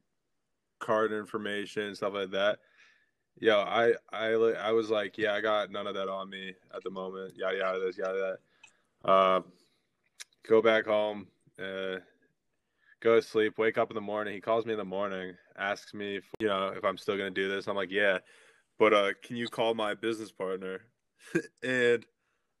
card 0.79 1.11
information, 1.13 1.83
and 1.83 1.97
stuff 1.97 2.13
like 2.13 2.31
that." 2.31 2.59
Yo, 3.39 3.59
I, 3.59 3.93
I, 4.11 4.27
I 4.27 4.71
was 4.71 4.89
like, 4.89 5.17
yeah, 5.17 5.33
I 5.33 5.41
got 5.41 5.71
none 5.71 5.87
of 5.87 5.95
that 5.95 6.07
on 6.07 6.29
me 6.29 6.53
at 6.73 6.83
the 6.83 6.89
moment. 6.89 7.33
Yada 7.35 7.57
yada 7.57 7.79
this, 7.79 7.97
yada 7.97 8.37
that. 9.03 9.09
Uh, 9.09 9.41
go 10.47 10.61
back 10.61 10.85
home, 10.85 11.27
uh, 11.59 11.97
go 13.01 13.15
to 13.15 13.21
sleep, 13.21 13.57
wake 13.57 13.77
up 13.77 13.89
in 13.89 13.95
the 13.95 14.01
morning. 14.01 14.33
He 14.33 14.41
calls 14.41 14.65
me 14.65 14.73
in 14.73 14.77
the 14.77 14.85
morning, 14.85 15.33
asks 15.57 15.93
me, 15.93 16.17
if, 16.17 16.23
you 16.39 16.47
know, 16.47 16.67
if 16.67 16.85
I'm 16.85 16.97
still 16.97 17.17
gonna 17.17 17.31
do 17.31 17.49
this. 17.49 17.67
I'm 17.67 17.75
like, 17.75 17.91
yeah, 17.91 18.19
but 18.79 18.93
uh, 18.93 19.09
can 19.23 19.35
you 19.35 19.47
call 19.47 19.73
my 19.73 19.93
business 19.93 20.31
partner? 20.31 20.81
and 21.63 22.05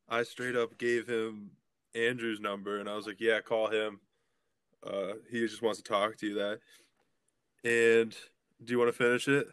I 0.09 0.23
straight 0.23 0.55
up 0.55 0.77
gave 0.77 1.07
him 1.07 1.51
Andrew's 1.95 2.39
number, 2.39 2.79
and 2.79 2.89
I 2.89 2.95
was 2.95 3.07
like, 3.07 3.21
yeah, 3.21 3.39
call 3.41 3.67
him. 3.67 3.99
Uh, 4.85 5.13
he 5.31 5.39
just 5.39 5.61
wants 5.61 5.81
to 5.81 5.83
talk 5.83 6.17
to 6.17 6.27
you. 6.27 6.33
That. 6.35 6.59
And 7.63 8.15
do 8.63 8.73
you 8.73 8.79
want 8.79 8.89
to 8.89 8.97
finish 8.97 9.27
it? 9.27 9.47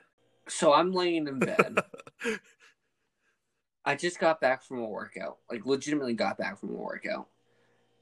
So 0.50 0.72
I'm 0.72 0.92
laying 0.92 1.28
in 1.28 1.38
bed. 1.38 1.78
I 3.84 3.94
just 3.94 4.18
got 4.18 4.40
back 4.40 4.62
from 4.62 4.80
a 4.80 4.86
workout. 4.86 5.38
Like 5.50 5.64
legitimately 5.64 6.14
got 6.14 6.36
back 6.38 6.58
from 6.58 6.70
a 6.70 6.78
workout. 6.78 7.28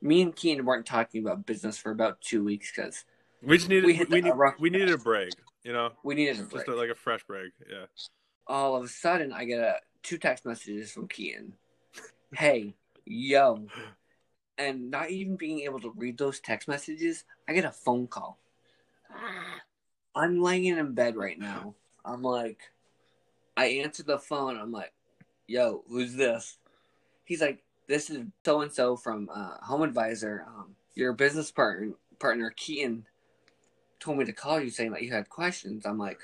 Me 0.01 0.23
and 0.23 0.35
Keaton 0.35 0.65
weren't 0.65 0.87
talking 0.87 1.23
about 1.23 1.47
business 1.47 1.79
for 1.79 1.91
about 1.91 2.21
two 2.21 2.45
weeks 2.45 2.73
because 2.75 3.05
we 3.43 3.57
just 3.57 3.69
needed 3.69 3.85
We 3.85 3.95
hit 3.95 4.11
we, 4.11 4.19
a 4.19 4.23
need, 4.23 4.35
we 4.59 4.71
needed 4.71 4.91
a 4.91 4.99
break. 4.99 5.31
You 5.65 5.73
know, 5.73 5.91
we 6.03 6.15
needed 6.15 6.41
a 6.41 6.43
break. 6.45 6.67
just 6.67 6.69
a, 6.69 6.75
like 6.75 6.91
a 6.91 6.95
fresh 6.95 7.25
break. 7.25 7.53
Yeah. 7.71 7.87
All 8.47 8.77
of 8.77 8.85
a 8.85 8.89
sudden, 8.89 9.33
I 9.33 9.45
get 9.45 9.61
a, 9.61 9.77
two 10.03 10.19
text 10.19 10.45
messages 10.45 10.91
from 10.91 11.09
Keaton. 11.09 11.55
Hey, 12.33 12.75
yo. 13.05 13.67
And 14.57 14.91
not 14.91 15.11
even 15.11 15.37
being 15.37 15.61
able 15.61 15.81
to 15.81 15.93
read 15.97 16.19
those 16.19 16.41
text 16.41 16.69
messages, 16.69 17.25
I 17.49 17.53
get 17.53 17.65
a 17.65 17.71
phone 17.71 18.07
call. 18.07 18.39
I'm 20.15 20.41
laying 20.41 20.65
in 20.65 20.95
bed 20.95 21.17
right 21.17 21.39
now. 21.39 21.75
I'm 22.09 22.23
like, 22.23 22.61
I 23.57 23.67
answer 23.67 24.03
the 24.03 24.19
phone. 24.19 24.59
I'm 24.59 24.73
like, 24.73 24.93
yo, 25.47 25.85
who's 25.89 26.15
this? 26.15 26.59
He's 27.25 27.41
like, 27.41 27.63
this 27.87 28.11
is 28.11 28.25
so 28.45 28.61
and 28.63 28.73
so 28.73 28.97
from 28.97 29.29
uh, 29.33 29.57
Home 29.63 29.83
Advisor. 29.83 30.45
Um, 30.47 30.77
your 30.95 31.13
business 31.13 31.51
partner, 31.51 31.93
partner 32.19 32.53
Keaton, 32.57 33.07
told 34.01 34.19
me 34.19 34.25
to 34.25 34.33
call 34.33 34.61
you 34.61 34.71
saying 34.71 34.93
that 34.93 35.03
you 35.03 35.13
had 35.13 35.29
questions. 35.29 35.87
I'm 35.87 35.99
like, 35.99 36.21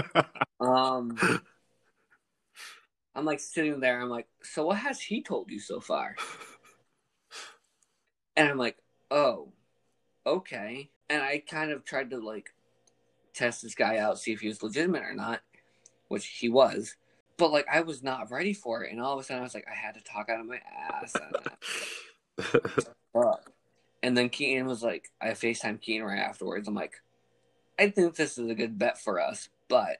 um, 0.60 1.18
I'm 3.14 3.24
like 3.24 3.40
sitting 3.40 3.80
there. 3.80 4.00
I'm 4.00 4.08
like, 4.08 4.28
so 4.42 4.66
what 4.66 4.78
has 4.78 5.00
he 5.00 5.22
told 5.22 5.50
you 5.50 5.60
so 5.60 5.80
far? 5.80 6.16
And 8.36 8.48
I'm 8.48 8.56
like, 8.56 8.78
oh, 9.10 9.48
okay. 10.24 10.88
And 11.10 11.22
I 11.22 11.42
kind 11.46 11.72
of 11.72 11.84
tried 11.84 12.08
to 12.10 12.18
like 12.18 12.54
test 13.34 13.62
this 13.62 13.74
guy 13.74 13.98
out, 13.98 14.18
see 14.18 14.32
if 14.32 14.40
he 14.40 14.48
was 14.48 14.62
legitimate 14.62 15.02
or 15.02 15.14
not, 15.14 15.40
which 16.08 16.26
he 16.26 16.48
was. 16.48 16.96
But 17.36 17.52
like, 17.52 17.66
I 17.72 17.80
was 17.80 18.02
not 18.02 18.30
ready 18.30 18.52
for 18.52 18.84
it. 18.84 18.92
And 18.92 19.00
all 19.00 19.14
of 19.14 19.20
a 19.20 19.22
sudden, 19.22 19.40
I 19.40 19.44
was 19.44 19.54
like, 19.54 19.66
I 19.70 19.74
had 19.74 19.94
to 19.94 20.02
talk 20.02 20.28
out 20.28 20.40
of 20.40 20.46
my 20.46 20.60
ass. 20.92 21.14
And, 24.02 24.16
then 24.16 24.30
Keaton 24.30 24.66
was 24.66 24.82
like, 24.82 25.10
I 25.20 25.28
FaceTime 25.28 25.78
Keaton 25.80 26.06
right 26.06 26.20
afterwards. 26.20 26.66
I'm 26.68 26.74
like, 26.74 26.94
I 27.78 27.90
think 27.90 28.14
this 28.14 28.38
is 28.38 28.48
a 28.48 28.54
good 28.54 28.78
bet 28.78 28.98
for 28.98 29.20
us, 29.20 29.50
but 29.68 29.98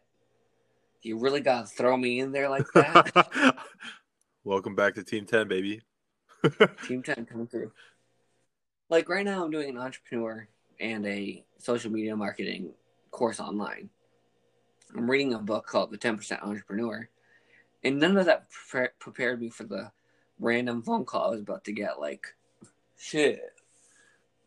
you 1.03 1.19
really 1.19 1.41
got 1.41 1.67
to 1.67 1.67
throw 1.67 1.97
me 1.97 2.21
in 2.21 2.33
there 2.33 2.49
like 2.49 2.67
that? 2.75 3.57
Welcome 4.45 4.75
back 4.75 4.95
to 4.95 5.05
Team 5.05 5.27
Ten, 5.27 5.49
baby. 5.49 5.83
Team 6.87 7.03
10 7.03 7.27
coming 7.27 7.47
through. 7.47 7.73
Like 8.89 9.09
right 9.09 9.25
now, 9.25 9.45
I'm 9.45 9.51
doing 9.51 9.69
an 9.69 9.79
entrepreneur 9.79 10.49
and 10.81 11.07
a 11.07 11.45
social 11.59 11.93
media 11.93 12.17
marketing 12.17 12.73
course 13.11 13.41
online. 13.41 13.91
I'm 14.97 15.11
reading 15.11 15.35
a 15.35 15.39
book 15.39 15.67
called 15.67 15.91
The 15.91 15.99
10% 15.99 16.43
Entrepreneur, 16.43 17.09
and 17.85 17.99
none 17.99 18.17
of 18.17 18.27
that 18.27 18.51
pre- 18.51 18.89
prepared 18.99 19.41
me 19.41 19.49
for 19.51 19.65
the 19.65 19.93
random 20.39 20.83
phone 20.83 21.05
call 21.05 21.29
I 21.29 21.31
was 21.31 21.41
about 21.41 21.65
to 21.65 21.73
get. 21.73 22.01
Like, 22.01 22.27
shit, 22.99 23.41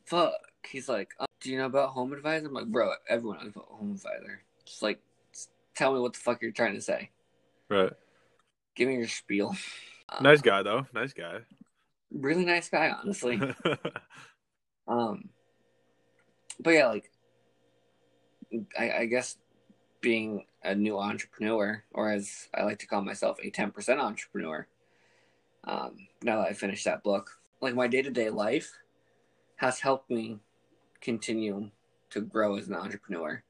fuck. 0.05 0.33
He's 0.67 0.87
like, 0.89 1.11
oh, 1.19 1.25
do 1.41 1.51
you 1.51 1.57
know 1.57 1.65
about 1.65 1.89
Home 1.89 2.13
Advisor? 2.13 2.47
I'm 2.47 2.53
like, 2.53 2.67
bro, 2.67 2.91
everyone 3.09 3.39
knows 3.39 3.49
about 3.49 3.67
Home 3.69 3.91
Advisor. 3.91 4.41
Just 4.65 4.81
like, 4.81 4.99
just 5.33 5.49
tell 5.75 5.93
me 5.93 5.99
what 5.99 6.13
the 6.13 6.19
fuck 6.19 6.41
you're 6.41 6.51
trying 6.51 6.75
to 6.75 6.81
say. 6.81 7.09
right. 7.69 7.91
Give 8.75 8.87
me 8.87 8.95
your 8.95 9.07
spiel. 9.07 9.55
Nice 10.21 10.41
guy 10.41 10.61
though. 10.61 10.85
Nice 10.93 11.13
guy. 11.13 11.39
Really 12.11 12.45
nice 12.45 12.69
guy, 12.69 12.91
honestly. 12.91 13.39
Um, 14.87 15.29
but 16.59 16.71
yeah, 16.71 16.87
like 16.87 17.09
I, 18.77 18.91
I 18.91 19.05
guess 19.05 19.37
being 20.01 20.45
a 20.63 20.75
new 20.75 20.99
entrepreneur, 20.99 21.83
or 21.91 22.11
as 22.11 22.49
I 22.53 22.63
like 22.63 22.79
to 22.79 22.87
call 22.87 23.01
myself, 23.01 23.37
a 23.41 23.49
ten 23.49 23.71
percent 23.71 23.99
entrepreneur. 23.99 24.67
Um, 25.65 26.07
now 26.21 26.41
that 26.41 26.49
I 26.49 26.53
finished 26.53 26.85
that 26.85 27.03
book, 27.03 27.31
like 27.61 27.73
my 27.73 27.87
day 27.87 28.01
to 28.01 28.11
day 28.11 28.29
life 28.29 28.71
has 29.57 29.79
helped 29.79 30.09
me 30.09 30.39
continue 30.99 31.69
to 32.09 32.21
grow 32.21 32.57
as 32.57 32.67
an 32.67 32.75
entrepreneur 32.75 33.41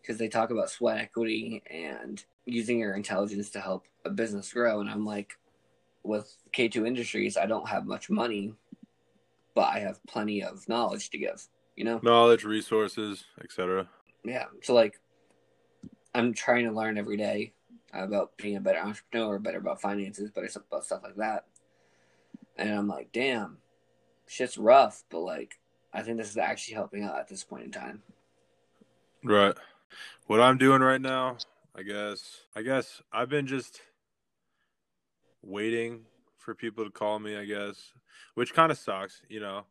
because 0.00 0.18
they 0.18 0.28
talk 0.28 0.50
about 0.50 0.70
sweat 0.70 0.98
equity 0.98 1.62
and 1.70 2.24
using 2.44 2.78
your 2.78 2.94
intelligence 2.94 3.50
to 3.50 3.60
help 3.60 3.86
a 4.04 4.10
business 4.10 4.52
grow. 4.52 4.80
And 4.80 4.90
I'm 4.90 5.06
like, 5.06 5.38
with 6.02 6.36
K2 6.52 6.86
Industries, 6.86 7.36
I 7.36 7.46
don't 7.46 7.68
have 7.68 7.86
much 7.86 8.10
money, 8.10 8.54
but 9.54 9.68
I 9.68 9.78
have 9.78 10.04
plenty 10.06 10.42
of 10.42 10.68
knowledge 10.68 11.10
to 11.10 11.18
give, 11.18 11.46
you 11.76 11.84
know? 11.84 12.00
Knowledge, 12.02 12.44
resources, 12.44 13.24
etc. 13.40 13.88
Yeah. 14.24 14.46
So, 14.62 14.74
like, 14.74 15.00
I'm 16.14 16.32
trying 16.32 16.64
to 16.64 16.72
learn 16.72 16.98
every 16.98 17.16
day 17.16 17.54
about 17.92 18.36
being 18.36 18.56
a 18.56 18.60
better 18.60 18.78
entrepreneur, 18.78 19.38
better 19.38 19.58
about 19.58 19.80
finances, 19.80 20.30
better 20.30 20.48
stuff- 20.48 20.64
about 20.68 20.84
stuff 20.84 21.02
like 21.02 21.16
that. 21.16 21.46
And 22.56 22.72
I'm 22.72 22.88
like, 22.88 23.12
damn, 23.12 23.58
shit's 24.26 24.58
rough, 24.58 25.04
but 25.10 25.20
like, 25.20 25.58
I 25.92 26.02
think 26.02 26.18
this 26.18 26.30
is 26.30 26.36
actually 26.38 26.74
helping 26.74 27.04
out 27.04 27.18
at 27.18 27.28
this 27.28 27.44
point 27.44 27.64
in 27.64 27.70
time. 27.70 28.02
Right. 29.24 29.56
What 30.26 30.40
I'm 30.40 30.58
doing 30.58 30.80
right 30.80 31.00
now, 31.00 31.36
I 31.74 31.82
guess. 31.82 32.40
I 32.56 32.62
guess 32.62 33.02
I've 33.12 33.28
been 33.28 33.46
just 33.46 33.80
waiting 35.42 36.06
for 36.38 36.54
people 36.54 36.84
to 36.84 36.90
call 36.90 37.18
me. 37.18 37.36
I 37.36 37.44
guess, 37.44 37.92
which 38.34 38.54
kind 38.54 38.72
of 38.72 38.78
sucks. 38.78 39.22
You 39.28 39.40
know, 39.40 39.64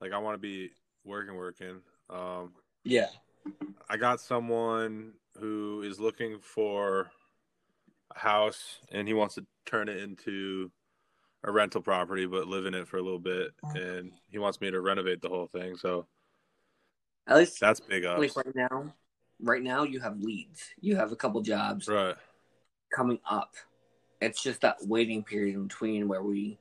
like 0.00 0.12
I 0.12 0.18
want 0.18 0.34
to 0.34 0.38
be 0.38 0.72
working, 1.04 1.34
working. 1.34 1.80
Um, 2.10 2.52
Yeah. 2.84 3.08
I 3.88 3.96
got 3.96 4.20
someone 4.20 5.12
who 5.38 5.82
is 5.82 6.00
looking 6.00 6.38
for 6.40 7.10
a 8.14 8.18
house 8.18 8.78
and 8.90 9.06
he 9.06 9.14
wants 9.14 9.34
to 9.36 9.46
turn 9.64 9.88
it 9.88 9.98
into 9.98 10.70
a 11.44 11.52
rental 11.52 11.82
property 11.82 12.26
but 12.26 12.48
live 12.48 12.66
in 12.66 12.74
it 12.74 12.88
for 12.88 12.96
a 12.96 13.02
little 13.02 13.18
bit 13.18 13.50
mm. 13.64 13.76
and 13.76 14.12
he 14.28 14.38
wants 14.38 14.60
me 14.60 14.70
to 14.70 14.80
renovate 14.80 15.20
the 15.20 15.28
whole 15.28 15.46
thing 15.46 15.76
so 15.76 16.06
At 17.28 17.36
least, 17.36 17.60
that's 17.60 17.80
big 17.80 18.04
ups 18.04 18.36
like, 18.36 18.46
right 18.46 18.56
now, 18.56 18.94
right 19.42 19.62
now, 19.62 19.82
you 19.84 20.00
have 20.00 20.18
leads. 20.20 20.70
You 20.80 20.96
have 20.96 21.12
a 21.12 21.16
couple 21.16 21.40
jobs 21.42 21.88
right 21.88 22.16
coming 22.94 23.18
up. 23.28 23.54
It's 24.20 24.42
just 24.42 24.62
that 24.62 24.76
waiting 24.82 25.22
period 25.22 25.56
in 25.56 25.64
between 25.64 26.08
where 26.08 26.22
we, 26.22 26.58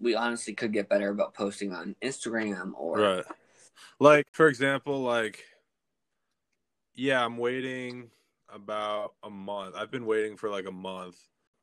we 0.00 0.14
honestly 0.14 0.54
could 0.54 0.72
get 0.72 0.88
better 0.88 1.10
about 1.10 1.34
posting 1.34 1.72
on 1.72 1.96
Instagram 2.02 2.72
or 2.76 2.98
right 2.98 3.24
like 3.98 4.26
for 4.32 4.48
example 4.48 5.02
like 5.02 5.44
yeah 6.94 7.24
i'm 7.24 7.36
waiting 7.36 8.10
about 8.52 9.14
a 9.22 9.30
month 9.30 9.74
i've 9.76 9.90
been 9.90 10.06
waiting 10.06 10.36
for 10.36 10.50
like 10.50 10.66
a 10.66 10.72
month 10.72 11.16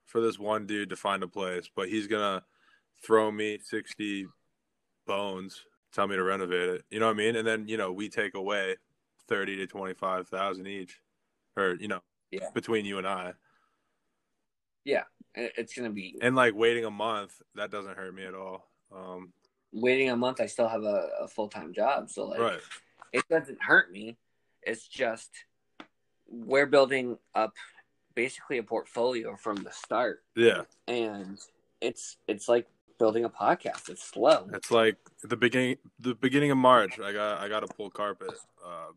for 0.05 0.21
this 0.21 0.39
one 0.39 0.65
dude 0.65 0.89
to 0.89 0.95
find 0.95 1.24
a 1.24 1.27
place 1.27 1.69
but 1.75 1.88
he's 1.88 2.07
gonna 2.07 2.43
throw 3.03 3.31
me 3.31 3.59
60 3.62 4.27
bones 5.05 5.65
tell 5.93 6.07
me 6.07 6.15
to 6.15 6.24
renovate 6.24 6.69
it 6.69 6.86
you 6.89 7.00
know 7.00 7.05
what 7.07 7.13
i 7.13 7.17
mean 7.17 7.36
and 7.36 7.48
then 7.48 7.67
you 7.67 7.77
know 7.77 7.91
we 7.91 8.09
take 8.09 8.36
away 8.36 8.75
30 9.27 9.57
to 9.57 9.67
25 9.67 10.27
thousand 10.27 10.67
each 10.67 11.00
or 11.55 11.75
you 11.79 11.88
know 11.88 12.01
Yeah. 12.31 12.50
between 12.53 12.86
you 12.86 12.98
and 12.98 13.07
i 13.07 13.33
Yeah, 14.86 15.03
it's 15.36 15.74
gonna 15.74 15.89
be 15.91 16.15
and 16.21 16.36
like 16.36 16.55
waiting 16.55 16.86
a 16.86 16.91
month 16.91 17.41
that 17.55 17.71
doesn't 17.71 17.98
hurt 17.98 18.15
me 18.15 18.25
at 18.25 18.33
all 18.33 18.67
um 18.91 19.31
waiting 19.71 20.09
a 20.09 20.17
month. 20.17 20.41
I 20.41 20.48
still 20.48 20.67
have 20.67 20.83
a, 20.83 21.09
a 21.21 21.27
full 21.27 21.48
time 21.48 21.74
job, 21.74 22.09
so 22.09 22.25
like 22.25 22.39
right 22.39 22.62
it 23.13 23.27
doesn't 23.29 23.62
hurt 23.62 23.91
me. 23.91 24.17
It's 24.63 24.88
just 24.88 25.30
we're 26.28 26.66
building 26.68 27.18
up 27.36 27.54
basically 28.16 28.58
a 28.58 28.63
portfolio 28.63 29.36
from 29.36 29.58
the 29.58 29.72
start, 29.72 30.24
Yeah, 30.36 30.62
and 30.88 31.38
it's 31.82 32.18
it's 32.28 32.48
like 32.50 32.68
building 33.00 33.24
a 33.25 33.30
podcast. 33.30 33.89
It's 33.89 34.04
slow. 34.04 34.48
it's 34.54 34.72
like 34.72 34.98
the 35.24 35.38
beginning 35.38 35.78
the 36.00 36.16
beginning 36.16 36.51
of 36.51 36.58
March. 36.58 37.00
I 37.00 37.13
got 37.13 37.39
I 37.39 37.48
got 37.48 37.63
a 37.63 37.68
pull 37.68 37.89
carpet, 37.89 38.32
uh, 38.66 38.92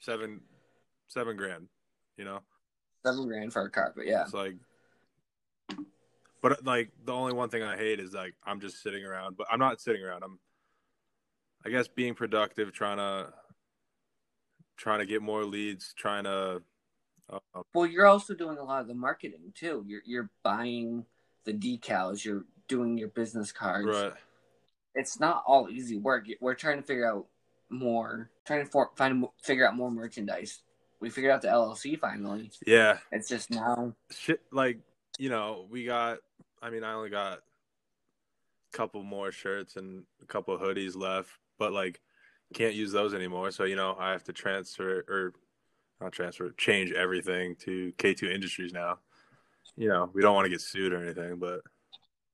seven 0.00 0.40
seven 1.08 1.36
grand. 1.36 1.68
You 2.16 2.24
know, 2.24 2.40
Seven 3.04 3.26
grand 3.28 3.52
for 3.52 3.62
a 3.62 3.70
carpet. 3.70 4.06
Yeah. 4.06 4.22
it's 4.22 4.34
like. 4.34 4.54
But 6.42 6.64
like 6.64 6.90
the 7.04 7.12
only 7.12 7.32
one 7.32 7.48
thing 7.48 7.62
I 7.62 7.76
hate 7.76 7.98
is 7.98 8.12
like 8.12 8.34
I'm 8.44 8.60
just 8.60 8.82
sitting 8.82 9.04
around, 9.04 9.36
but 9.36 9.46
I'm 9.50 9.58
not 9.58 9.80
sitting 9.80 10.02
around. 10.02 10.22
I'm, 10.22 10.38
I 11.64 11.70
guess, 11.70 11.88
being 11.88 12.14
productive, 12.14 12.72
trying 12.72 12.98
to, 12.98 13.32
trying 14.76 15.00
to 15.00 15.06
get 15.06 15.22
more 15.22 15.44
leads, 15.44 15.92
trying 15.94 16.24
to, 16.24 16.62
uh, 17.30 17.62
Well, 17.74 17.86
you're 17.86 18.06
also 18.06 18.34
doing 18.34 18.58
a 18.58 18.62
lot 18.64 18.80
of 18.82 18.88
the 18.88 18.94
marketing 18.94 19.52
too. 19.54 19.84
You're 19.86 20.02
you're 20.04 20.30
buying 20.42 21.04
the 21.44 21.52
decals. 21.52 22.24
You're 22.24 22.44
doing 22.68 22.98
your 22.98 23.08
business 23.08 23.52
cards. 23.52 23.86
right, 23.88 24.12
It's 24.94 25.18
not 25.20 25.42
all 25.46 25.68
easy 25.70 25.96
work. 25.98 26.26
We're 26.40 26.54
trying 26.54 26.76
to 26.78 26.82
figure 26.82 27.10
out 27.10 27.26
more. 27.70 28.30
Trying 28.46 28.64
to 28.64 28.70
for, 28.70 28.90
find 28.96 29.24
figure 29.42 29.66
out 29.66 29.76
more 29.76 29.90
merchandise. 29.90 30.60
We 31.00 31.10
figured 31.10 31.32
out 31.32 31.42
the 31.42 31.48
LLC 31.48 31.98
finally. 31.98 32.50
yeah, 32.66 32.98
It's 33.12 33.28
just 33.28 33.50
now. 33.50 33.94
shit 34.10 34.40
like 34.50 34.78
you 35.18 35.28
know 35.30 35.66
we 35.70 35.84
got 35.86 36.18
i 36.60 36.68
mean 36.68 36.84
i 36.84 36.92
only 36.92 37.08
got 37.08 37.38
a 37.38 38.76
couple 38.76 39.02
more 39.02 39.32
shirts 39.32 39.76
and 39.76 40.04
a 40.22 40.26
couple 40.26 40.54
of 40.54 40.60
hoodies 40.60 40.94
left 40.94 41.30
but 41.58 41.72
like 41.72 42.00
can't 42.54 42.74
use 42.74 42.92
those 42.92 43.12
anymore 43.12 43.50
so 43.50 43.64
you 43.64 43.76
know 43.76 43.96
i 43.98 44.10
have 44.12 44.22
to 44.24 44.32
transfer 44.32 45.04
or 45.08 45.32
not 46.00 46.12
transfer 46.12 46.50
change 46.56 46.92
everything 46.92 47.56
to 47.56 47.92
k2 47.98 48.32
industries 48.32 48.72
now 48.72 48.98
you 49.76 49.88
know 49.88 50.08
we 50.14 50.22
don't 50.22 50.34
want 50.34 50.44
to 50.44 50.50
get 50.50 50.60
sued 50.60 50.92
or 50.92 51.02
anything 51.02 51.36
but 51.36 51.60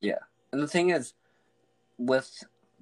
yeah. 0.03 0.19
And 0.53 0.61
the 0.61 0.67
thing 0.67 0.91
is, 0.91 1.15
with 1.97 2.29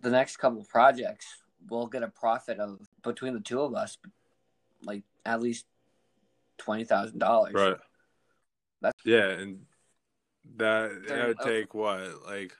the 0.01 0.11
next 0.11 0.39
couple 0.39 0.65
projects, 0.65 1.27
we'll 1.69 1.87
get 1.87 2.03
a 2.03 2.09
profit 2.09 2.59
of 2.59 2.81
between 3.05 3.35
the 3.35 3.41
two 3.41 3.61
of 3.61 3.75
us, 3.75 3.99
like 4.83 5.05
at 5.25 5.41
least 5.41 5.67
twenty 6.59 6.85
thousand 6.85 7.19
dollars. 7.19 7.55
right 7.55 7.77
That's- 8.81 9.03
yeah 9.05 9.29
and 9.29 9.61
that 10.57 11.07
that 11.07 11.29
would 11.29 11.41
uh, 11.41 11.45
take 11.45 11.75
what 11.75 12.25
like 12.27 12.57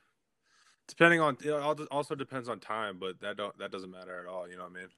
depending 0.91 1.21
on 1.21 1.37
it 1.41 1.51
also 1.91 2.15
depends 2.15 2.49
on 2.49 2.61
time 2.61 2.99
but 2.99 3.19
that 3.21 3.37
don't 3.37 3.57
that 3.59 3.71
doesn't 3.73 3.91
matter 3.91 4.21
at 4.21 4.27
all 4.27 4.49
you 4.49 4.57
know 4.57 4.65
what 4.65 4.73
i 4.73 4.81
mean 4.81 4.89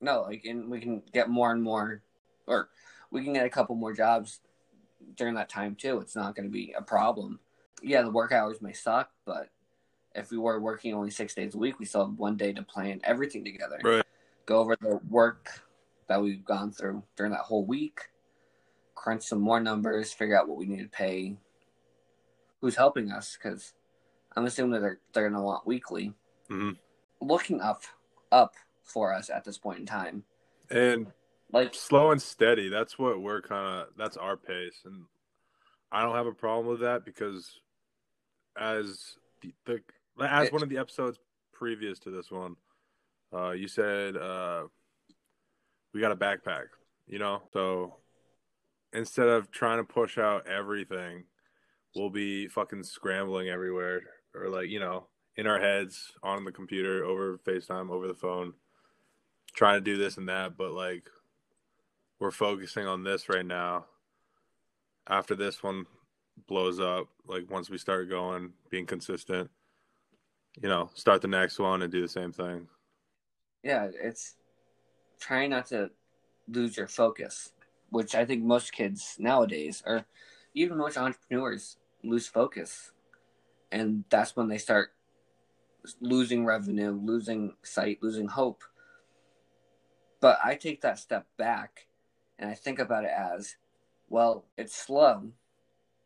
No, 0.00 0.22
like, 0.22 0.44
and 0.44 0.68
we 0.68 0.80
can 0.80 1.02
get 1.12 1.28
more 1.28 1.52
and 1.52 1.62
more, 1.62 2.02
or 2.48 2.68
we 3.12 3.22
can 3.22 3.32
get 3.34 3.46
a 3.46 3.50
couple 3.50 3.76
more 3.76 3.92
jobs 3.92 4.40
during 5.16 5.34
that 5.34 5.48
time 5.48 5.76
too. 5.76 6.00
It's 6.00 6.16
not 6.16 6.34
going 6.34 6.46
to 6.48 6.52
be 6.52 6.74
a 6.76 6.82
problem. 6.82 7.38
Yeah, 7.82 8.02
the 8.02 8.10
work 8.10 8.32
hours 8.32 8.60
may 8.60 8.72
suck, 8.72 9.10
but 9.24 9.48
if 10.14 10.30
we 10.32 10.38
were 10.38 10.58
working 10.60 10.92
only 10.94 11.10
six 11.10 11.34
days 11.34 11.54
a 11.54 11.58
week, 11.58 11.78
we 11.78 11.84
still 11.86 12.06
have 12.06 12.18
one 12.18 12.36
day 12.36 12.52
to 12.52 12.62
plan 12.62 13.00
everything 13.04 13.44
together. 13.44 13.78
right 13.84 14.04
Go 14.44 14.58
over 14.58 14.76
the 14.80 14.98
work 15.08 15.62
that 16.08 16.20
we've 16.20 16.44
gone 16.44 16.72
through 16.72 17.04
during 17.16 17.30
that 17.32 17.42
whole 17.42 17.64
week, 17.64 18.00
crunch 18.96 19.22
some 19.22 19.40
more 19.40 19.60
numbers, 19.60 20.12
figure 20.12 20.36
out 20.36 20.48
what 20.48 20.58
we 20.58 20.66
need 20.66 20.82
to 20.82 20.88
pay, 20.88 21.36
who's 22.60 22.74
helping 22.74 23.12
us, 23.12 23.38
because 23.40 23.72
I'm 24.36 24.46
assuming 24.46 24.72
that 24.72 24.80
they're, 24.80 25.00
they're 25.12 25.28
going 25.28 25.38
to 25.38 25.44
want 25.44 25.66
weekly. 25.66 26.14
Mhm. 26.50 26.76
Looking 27.20 27.60
up, 27.60 27.82
up 28.30 28.54
for 28.82 29.12
us 29.12 29.30
at 29.30 29.44
this 29.44 29.58
point 29.58 29.80
in 29.80 29.86
time. 29.86 30.24
and 30.70 31.12
Like, 31.52 31.74
slow 31.74 32.10
and 32.10 32.20
steady. 32.20 32.68
That's 32.68 32.98
what 32.98 33.20
we're 33.20 33.42
kind 33.42 33.82
of. 33.82 33.88
That's 33.96 34.16
our 34.16 34.36
pace, 34.36 34.82
and 34.84 35.04
I 35.90 36.02
don't 36.02 36.16
have 36.16 36.26
a 36.26 36.32
problem 36.32 36.66
with 36.66 36.80
that 36.80 37.04
because, 37.04 37.60
as 38.58 39.16
the, 39.42 39.52
the 39.66 39.82
as 40.24 40.50
one 40.50 40.62
of 40.62 40.68
the 40.70 40.78
episodes 40.78 41.18
previous 41.52 41.98
to 42.00 42.10
this 42.10 42.30
one, 42.30 42.56
uh, 43.34 43.50
you 43.50 43.68
said 43.68 44.16
uh, 44.16 44.64
we 45.92 46.00
got 46.00 46.12
a 46.12 46.16
backpack. 46.16 46.66
You 47.06 47.18
know, 47.18 47.42
so 47.52 47.96
instead 48.94 49.28
of 49.28 49.50
trying 49.50 49.78
to 49.78 49.84
push 49.84 50.16
out 50.16 50.46
everything, 50.46 51.24
we'll 51.94 52.10
be 52.10 52.48
fucking 52.48 52.84
scrambling 52.84 53.48
everywhere, 53.48 54.00
or 54.34 54.48
like 54.48 54.68
you 54.68 54.80
know, 54.80 55.06
in 55.36 55.46
our 55.46 55.60
heads, 55.60 56.12
on 56.22 56.44
the 56.44 56.52
computer, 56.52 57.04
over 57.04 57.38
FaceTime, 57.38 57.90
over 57.90 58.06
the 58.06 58.14
phone, 58.14 58.54
trying 59.54 59.76
to 59.76 59.80
do 59.80 59.96
this 59.96 60.16
and 60.16 60.28
that, 60.28 60.56
but 60.56 60.72
like 60.72 61.04
we're 62.20 62.30
focusing 62.30 62.86
on 62.86 63.02
this 63.04 63.28
right 63.28 63.46
now. 63.46 63.86
After 65.08 65.34
this 65.34 65.62
one 65.62 65.86
blows 66.46 66.78
up, 66.78 67.08
like 67.26 67.50
once 67.50 67.68
we 67.68 67.78
start 67.78 68.08
going, 68.08 68.52
being 68.70 68.86
consistent, 68.86 69.50
you 70.60 70.68
know, 70.68 70.90
start 70.94 71.22
the 71.22 71.28
next 71.28 71.58
one 71.58 71.82
and 71.82 71.90
do 71.90 72.00
the 72.00 72.08
same 72.08 72.32
thing. 72.32 72.68
yeah, 73.64 73.88
it's 74.00 74.36
trying 75.18 75.50
not 75.50 75.66
to 75.66 75.90
lose 76.48 76.76
your 76.76 76.88
focus, 76.88 77.52
which 77.90 78.14
I 78.14 78.24
think 78.24 78.44
most 78.44 78.72
kids 78.72 79.16
nowadays, 79.18 79.82
or 79.86 80.04
even 80.54 80.78
most 80.78 80.96
entrepreneurs, 80.96 81.76
lose 82.04 82.26
focus. 82.26 82.92
And 83.72 84.04
that's 84.10 84.36
when 84.36 84.48
they 84.48 84.58
start 84.58 84.92
losing 86.00 86.44
revenue, 86.44 86.92
losing 86.92 87.54
sight, 87.62 87.98
losing 88.02 88.28
hope. 88.28 88.62
But 90.20 90.38
I 90.44 90.54
take 90.54 90.82
that 90.82 90.98
step 90.98 91.26
back 91.36 91.86
and 92.38 92.50
I 92.50 92.54
think 92.54 92.78
about 92.78 93.04
it 93.04 93.10
as 93.10 93.56
well, 94.08 94.44
it's 94.58 94.76
slow. 94.76 95.32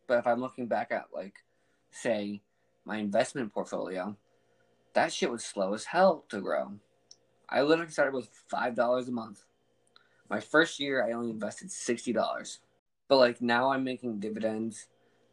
But 0.06 0.18
if 0.18 0.26
I'm 0.26 0.40
looking 0.40 0.68
back 0.68 0.92
at, 0.92 1.06
like, 1.12 1.44
say, 1.90 2.40
my 2.84 2.98
investment 2.98 3.52
portfolio, 3.52 4.16
that 4.94 5.12
shit 5.12 5.30
was 5.30 5.44
slow 5.44 5.74
as 5.74 5.86
hell 5.86 6.24
to 6.28 6.40
grow. 6.40 6.72
I 7.48 7.62
literally 7.62 7.90
started 7.90 8.14
with 8.14 8.30
five 8.48 8.74
dollars 8.76 9.08
a 9.08 9.12
month. 9.12 9.44
My 10.30 10.40
first 10.40 10.78
year, 10.78 11.04
I 11.04 11.12
only 11.12 11.30
invested 11.30 11.70
sixty 11.70 12.12
dollars, 12.12 12.60
but 13.08 13.18
like 13.18 13.42
now, 13.42 13.70
I'm 13.70 13.84
making 13.84 14.20
dividends 14.20 14.86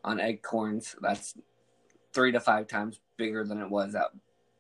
on 0.04 0.20
Acorns. 0.20 0.96
That's 1.00 1.36
three 2.14 2.32
to 2.32 2.40
five 2.40 2.68
times 2.68 3.00
bigger 3.18 3.44
than 3.44 3.62
it 3.62 3.70
was 3.70 3.96
at 3.96 4.08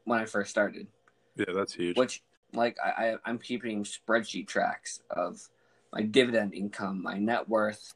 when 0.06 0.20
I 0.20 0.26
first 0.26 0.50
started. 0.50 0.88
Yeah, 1.36 1.54
that's 1.54 1.74
huge. 1.74 1.98
Which, 1.98 2.24
like, 2.54 2.78
I, 2.84 2.89
I 2.89 3.16
I'm 3.26 3.39
keeping 3.39 3.84
spreadsheet 3.84 4.48
tracks 4.48 5.02
of 5.10 5.50
my 5.92 6.02
dividend 6.02 6.54
income, 6.54 7.02
my 7.02 7.18
net 7.18 7.48
worth, 7.48 7.94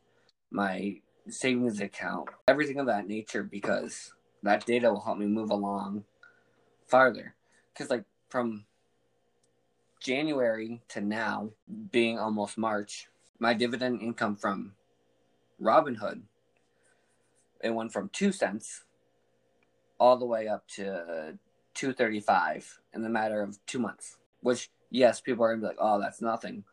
my 0.52 1.02
savings 1.30 1.82
account, 1.82 2.30
everything 2.48 2.80
of 2.80 2.86
that 2.88 3.08
nature, 3.08 3.44
because 3.44 4.14
that 4.44 4.66
data 4.66 4.92
will 4.92 5.02
help 5.02 5.18
me 5.18 5.26
move 5.26 5.50
along 5.50 6.04
farther. 6.88 7.36
Because 7.74 7.90
like 7.90 8.06
from 8.30 8.66
January 10.00 10.82
to 10.90 11.02
now, 11.02 11.50
being 11.92 12.18
almost 12.18 12.58
March, 12.58 13.08
my 13.40 13.54
dividend 13.54 14.02
income 14.02 14.36
from 14.36 14.74
Robinhood 15.62 16.22
it 17.64 17.74
went 17.74 17.92
from 17.92 18.10
two 18.10 18.32
cents 18.32 18.84
all 20.00 20.18
the 20.18 20.26
way 20.26 20.48
up 20.48 20.68
to 20.76 21.38
two 21.74 21.94
thirty 21.94 22.20
five 22.20 22.80
in 22.94 23.02
the 23.02 23.10
matter 23.10 23.42
of 23.42 23.58
two 23.66 23.80
months. 23.80 24.18
Which 24.42 24.70
yes, 24.90 25.22
people 25.22 25.44
are 25.44 25.50
gonna 25.50 25.62
be 25.62 25.68
like, 25.68 25.78
"Oh, 25.80 26.00
that's 26.00 26.22
nothing," 26.22 26.64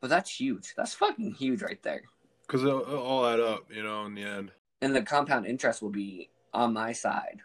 but 0.00 0.10
that's 0.10 0.30
huge. 0.40 0.74
That's 0.76 0.94
fucking 0.94 1.34
huge 1.34 1.62
right 1.62 1.82
there. 1.82 2.02
Because 2.46 2.64
it'll, 2.64 2.82
it'll 2.82 3.02
all 3.02 3.26
add 3.26 3.40
up, 3.40 3.64
you 3.72 3.82
know, 3.82 4.04
in 4.04 4.14
the 4.14 4.22
end. 4.24 4.52
and 4.82 4.94
the 4.94 5.02
compound 5.02 5.46
interest 5.46 5.80
will 5.80 5.90
be 5.90 6.28
on 6.52 6.72
my 6.72 6.92
side. 6.92 7.40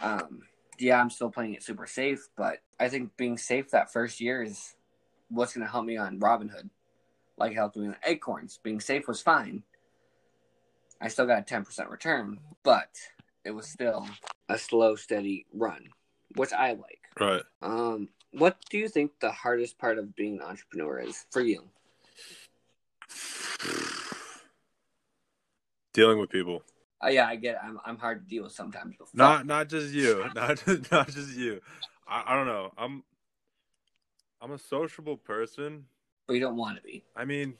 Um, 0.00 0.42
yeah, 0.78 1.00
I'm 1.00 1.10
still 1.10 1.30
playing 1.30 1.54
it 1.54 1.62
super 1.62 1.86
safe, 1.86 2.28
but 2.36 2.58
I 2.80 2.88
think 2.88 3.16
being 3.16 3.36
safe 3.36 3.70
that 3.70 3.92
first 3.92 4.20
year 4.20 4.42
is 4.42 4.74
what's 5.28 5.52
going 5.54 5.64
to 5.66 5.70
help 5.70 5.84
me 5.84 5.96
on 5.96 6.18
Robinhood, 6.18 6.70
like 7.36 7.52
it 7.52 7.56
helped 7.56 7.76
me 7.76 7.88
on 7.88 7.96
Acorns. 8.04 8.58
Being 8.62 8.80
safe 8.80 9.06
was 9.06 9.20
fine. 9.20 9.62
I 11.00 11.08
still 11.08 11.26
got 11.26 11.38
a 11.40 11.54
10% 11.54 11.90
return, 11.90 12.40
but 12.62 12.88
it 13.44 13.50
was 13.50 13.66
still 13.68 14.06
a 14.48 14.58
slow, 14.58 14.96
steady 14.96 15.46
run, 15.52 15.84
which 16.36 16.52
I 16.52 16.72
like. 16.72 17.00
Right. 17.18 17.42
Um, 17.62 18.08
what 18.32 18.56
do 18.70 18.78
you 18.78 18.88
think 18.88 19.12
the 19.20 19.30
hardest 19.32 19.78
part 19.78 19.98
of 19.98 20.14
being 20.14 20.36
an 20.40 20.42
entrepreneur 20.42 21.00
is 21.00 21.24
for 21.30 21.40
you? 21.40 21.64
Dealing 25.92 26.18
with 26.18 26.30
people. 26.30 26.62
Oh, 27.02 27.08
yeah, 27.08 27.26
I 27.26 27.36
get 27.36 27.54
it. 27.54 27.60
I'm, 27.64 27.80
I'm 27.84 27.98
hard 27.98 28.22
to 28.22 28.28
deal 28.28 28.44
with 28.44 28.52
sometimes. 28.52 28.94
But. 28.98 29.08
Not 29.14 29.46
not 29.46 29.68
just 29.68 29.92
you. 29.92 30.24
Not 30.34 30.62
just, 30.64 30.90
not 30.92 31.08
just 31.08 31.36
you. 31.36 31.60
I, 32.06 32.24
I 32.26 32.36
don't 32.36 32.46
know. 32.46 32.72
I'm 32.76 33.02
I'm 34.40 34.52
a 34.52 34.58
sociable 34.58 35.16
person. 35.16 35.86
but 36.26 36.34
you 36.34 36.40
don't 36.40 36.56
want 36.56 36.76
to 36.76 36.82
be. 36.82 37.02
I 37.16 37.24
mean, 37.24 37.54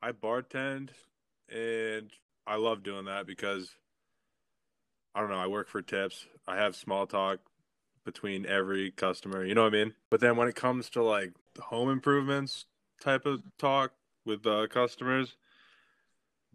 I 0.00 0.12
bartend 0.12 0.90
and 1.48 2.10
I 2.46 2.56
love 2.56 2.82
doing 2.82 3.06
that 3.06 3.26
because 3.26 3.70
I 5.16 5.20
don't 5.20 5.30
know, 5.30 5.36
I 5.36 5.46
work 5.48 5.68
for 5.68 5.82
tips. 5.82 6.26
I 6.46 6.56
have 6.56 6.76
small 6.76 7.06
talk 7.06 7.40
between 8.04 8.46
every 8.46 8.92
customer, 8.92 9.44
you 9.44 9.54
know 9.54 9.64
what 9.64 9.74
I 9.74 9.84
mean? 9.84 9.94
But 10.10 10.20
then 10.20 10.36
when 10.36 10.46
it 10.46 10.54
comes 10.54 10.90
to 10.90 11.02
like 11.02 11.32
home 11.58 11.90
improvements 11.90 12.66
type 13.00 13.26
of 13.26 13.42
talk, 13.58 13.92
with 14.26 14.46
uh, 14.46 14.66
customers. 14.66 15.36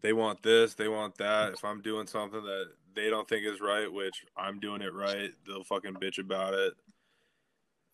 They 0.02 0.14
want 0.14 0.44
this, 0.44 0.76
they 0.76 0.88
want 0.88 1.18
that. 1.18 1.54
If 1.54 1.64
I'm 1.64 1.82
doing 1.82 2.06
something 2.06 2.44
that 2.44 2.66
they 2.94 3.10
don't 3.10 3.28
think 3.28 3.46
is 3.46 3.62
right, 3.62 3.92
which 3.92 4.26
I'm 4.36 4.60
doing 4.60 4.82
it 4.82 4.94
right, 4.94 5.32
they'll 5.48 5.64
fucking 5.64 5.96
bitch 5.96 6.20
about 6.20 6.54
it. 6.54 6.74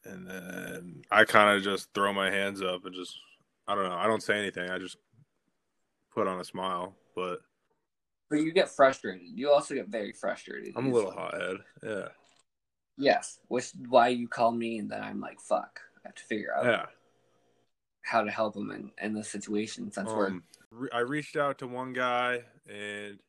And 0.04 0.28
then 0.28 1.02
I 1.12 1.26
kind 1.26 1.56
of 1.56 1.64
just 1.64 1.94
throw 1.94 2.14
my 2.14 2.32
hands 2.32 2.62
up 2.62 2.86
and 2.86 2.96
just, 2.96 3.18
I 3.68 3.76
don't 3.76 3.84
know, 3.84 3.96
I 3.96 4.08
don't 4.08 4.24
say 4.24 4.40
anything. 4.40 4.70
I 4.70 4.80
just 4.80 4.98
put 6.14 6.28
on 6.28 6.40
a 6.40 6.46
smile. 6.46 6.96
But 7.14 7.40
But 8.30 8.38
you 8.40 8.52
get 8.52 8.70
frustrated. 8.70 9.28
You 9.34 9.52
also 9.52 9.74
get 9.74 9.88
very 9.88 10.12
frustrated. 10.12 10.74
I'm 10.76 10.88
a 10.88 10.94
little 10.94 11.12
hothead. 11.12 11.58
Yeah. 11.84 12.08
Yes, 12.98 13.40
which 13.48 13.66
is 13.66 13.76
why 13.88 14.10
you 14.10 14.28
call 14.28 14.52
me, 14.52 14.80
and 14.80 14.90
then 14.90 15.02
I'm 15.02 15.20
like, 15.22 15.40
fuck. 15.40 15.80
I 16.04 16.10
have 16.10 16.16
to 16.16 16.24
figure 16.24 16.54
out 16.56 16.66
Yeah. 16.66 16.86
how 18.02 18.24
to 18.24 18.32
help 18.32 18.56
him 18.56 18.72
in, 18.72 18.92
in 19.02 19.14
this 19.14 19.30
situation 19.30 19.92
since 19.92 20.10
we're 20.10 20.28
Um, 20.28 20.44
re- 20.72 20.90
I 20.92 21.00
reached 21.00 21.36
out 21.38 21.60
to 21.60 21.68
one 21.68 21.94
guy 21.94 22.44
and 22.68 23.20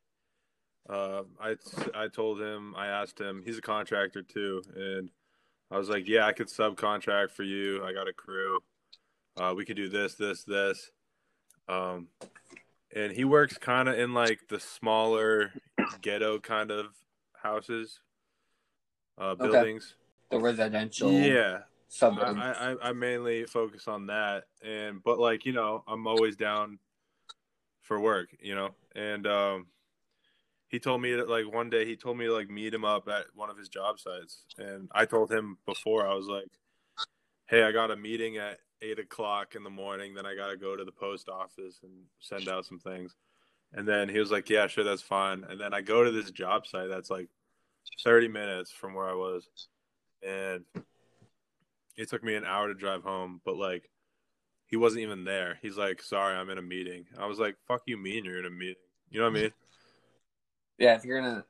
uh, 0.88 1.24
I 1.40 1.56
I 1.94 2.08
told 2.08 2.40
him 2.40 2.74
I 2.76 2.87
asked 2.87 3.20
him 3.20 3.42
he's 3.44 3.58
a 3.58 3.62
contractor 3.62 4.22
too 4.22 4.62
and 4.74 5.11
I 5.70 5.76
was 5.76 5.88
like 5.88 6.06
yeah 6.08 6.24
I 6.26 6.32
could 6.32 6.46
subcontract 6.46 7.32
for 7.32 7.42
you 7.42 7.84
I 7.84 7.92
got 7.92 8.08
a 8.08 8.12
crew 8.12 8.61
uh, 9.37 9.52
we 9.56 9.64
could 9.64 9.76
do 9.76 9.88
this 9.88 10.14
this 10.14 10.44
this 10.44 10.90
um, 11.68 12.08
and 12.94 13.12
he 13.12 13.24
works 13.24 13.59
kind 13.59 13.88
of 13.88 13.98
in 13.98 14.14
like 14.14 14.48
the 14.48 14.61
smaller 14.61 15.53
ghetto 16.01 16.38
kind 16.38 16.70
of 16.70 16.87
houses 17.42 18.01
uh, 19.18 19.35
Okay. 19.35 19.42
buildings 19.48 19.94
the 20.31 20.38
residential 20.38 21.11
yeah 21.11 21.59
suburb. 21.88 22.37
I, 22.38 22.53
I 22.53 22.88
I 22.88 22.92
mainly 22.92 23.44
focus 23.46 23.88
on 23.88 24.07
that, 24.07 24.44
and 24.62 25.03
but 25.03 25.18
like 25.18 25.46
you 25.46 25.53
know, 25.53 25.83
I'm 25.87 26.07
always 26.07 26.37
down 26.37 26.79
for 27.83 27.98
work, 27.98 28.29
you 28.40 28.55
know. 28.55 28.70
And 28.94 29.27
um, 29.27 29.66
he 30.68 30.79
told 30.79 31.01
me 31.01 31.14
that 31.14 31.29
like 31.29 31.51
one 31.53 31.70
day 31.70 31.87
he 31.87 31.96
told 31.96 32.18
me 32.18 32.27
to 32.27 32.33
like 32.33 32.51
meet 32.51 32.74
him 32.74 32.85
up 32.85 33.09
at 33.09 33.24
one 33.35 33.51
of 33.51 33.57
his 33.57 33.68
job 33.68 33.98
sites, 33.98 34.44
and 34.59 34.88
I 34.92 35.05
told 35.07 35.33
him 35.33 35.59
before 35.66 36.07
I 36.07 36.14
was 36.14 36.27
like, 36.27 36.48
"Hey, 37.46 37.62
I 37.62 37.72
got 37.72 37.90
a 37.90 37.96
meeting 37.96 38.37
at 38.37 38.59
eight 38.82 38.98
o'clock 38.98 39.54
in 39.54 39.64
the 39.64 39.70
morning. 39.70 40.14
Then 40.14 40.26
I 40.26 40.34
got 40.34 40.48
to 40.48 40.56
go 40.56 40.76
to 40.76 40.84
the 40.84 40.92
post 40.92 41.28
office 41.28 41.80
and 41.82 41.92
send 42.20 42.48
out 42.48 42.66
some 42.66 42.78
things." 42.78 43.16
And 43.72 43.86
then 43.86 44.08
he 44.08 44.18
was 44.18 44.30
like, 44.30 44.48
"Yeah, 44.48 44.66
sure, 44.66 44.84
that's 44.84 45.02
fine." 45.02 45.44
And 45.48 45.60
then 45.60 45.74
I 45.74 45.80
go 45.80 46.04
to 46.04 46.10
this 46.10 46.30
job 46.30 46.66
site 46.66 46.88
that's 46.88 47.10
like 47.10 47.28
30 48.04 48.28
minutes 48.28 48.70
from 48.70 48.94
where 48.94 49.08
I 49.08 49.14
was, 49.14 49.48
and 50.22 50.64
it 51.96 52.08
took 52.08 52.22
me 52.22 52.34
an 52.34 52.44
hour 52.44 52.68
to 52.68 52.74
drive 52.74 53.02
home, 53.02 53.40
but 53.44 53.56
like 53.56 53.90
he 54.66 54.76
wasn't 54.76 55.02
even 55.02 55.24
there. 55.24 55.58
He's 55.60 55.76
like, 55.76 56.02
"Sorry, 56.02 56.36
I'm 56.36 56.50
in 56.50 56.58
a 56.58 56.62
meeting." 56.62 57.06
I 57.18 57.26
was 57.26 57.38
like, 57.38 57.56
"Fuck 57.66 57.82
you, 57.86 57.96
mean 57.96 58.24
you're 58.24 58.38
in 58.38 58.46
a 58.46 58.50
meeting?" 58.50 58.76
You 59.10 59.20
know 59.20 59.30
what 59.30 59.38
I 59.38 59.42
mean? 59.42 59.52
Yeah, 60.78 60.94
if 60.94 61.04
you're 61.04 61.20
gonna, 61.20 61.44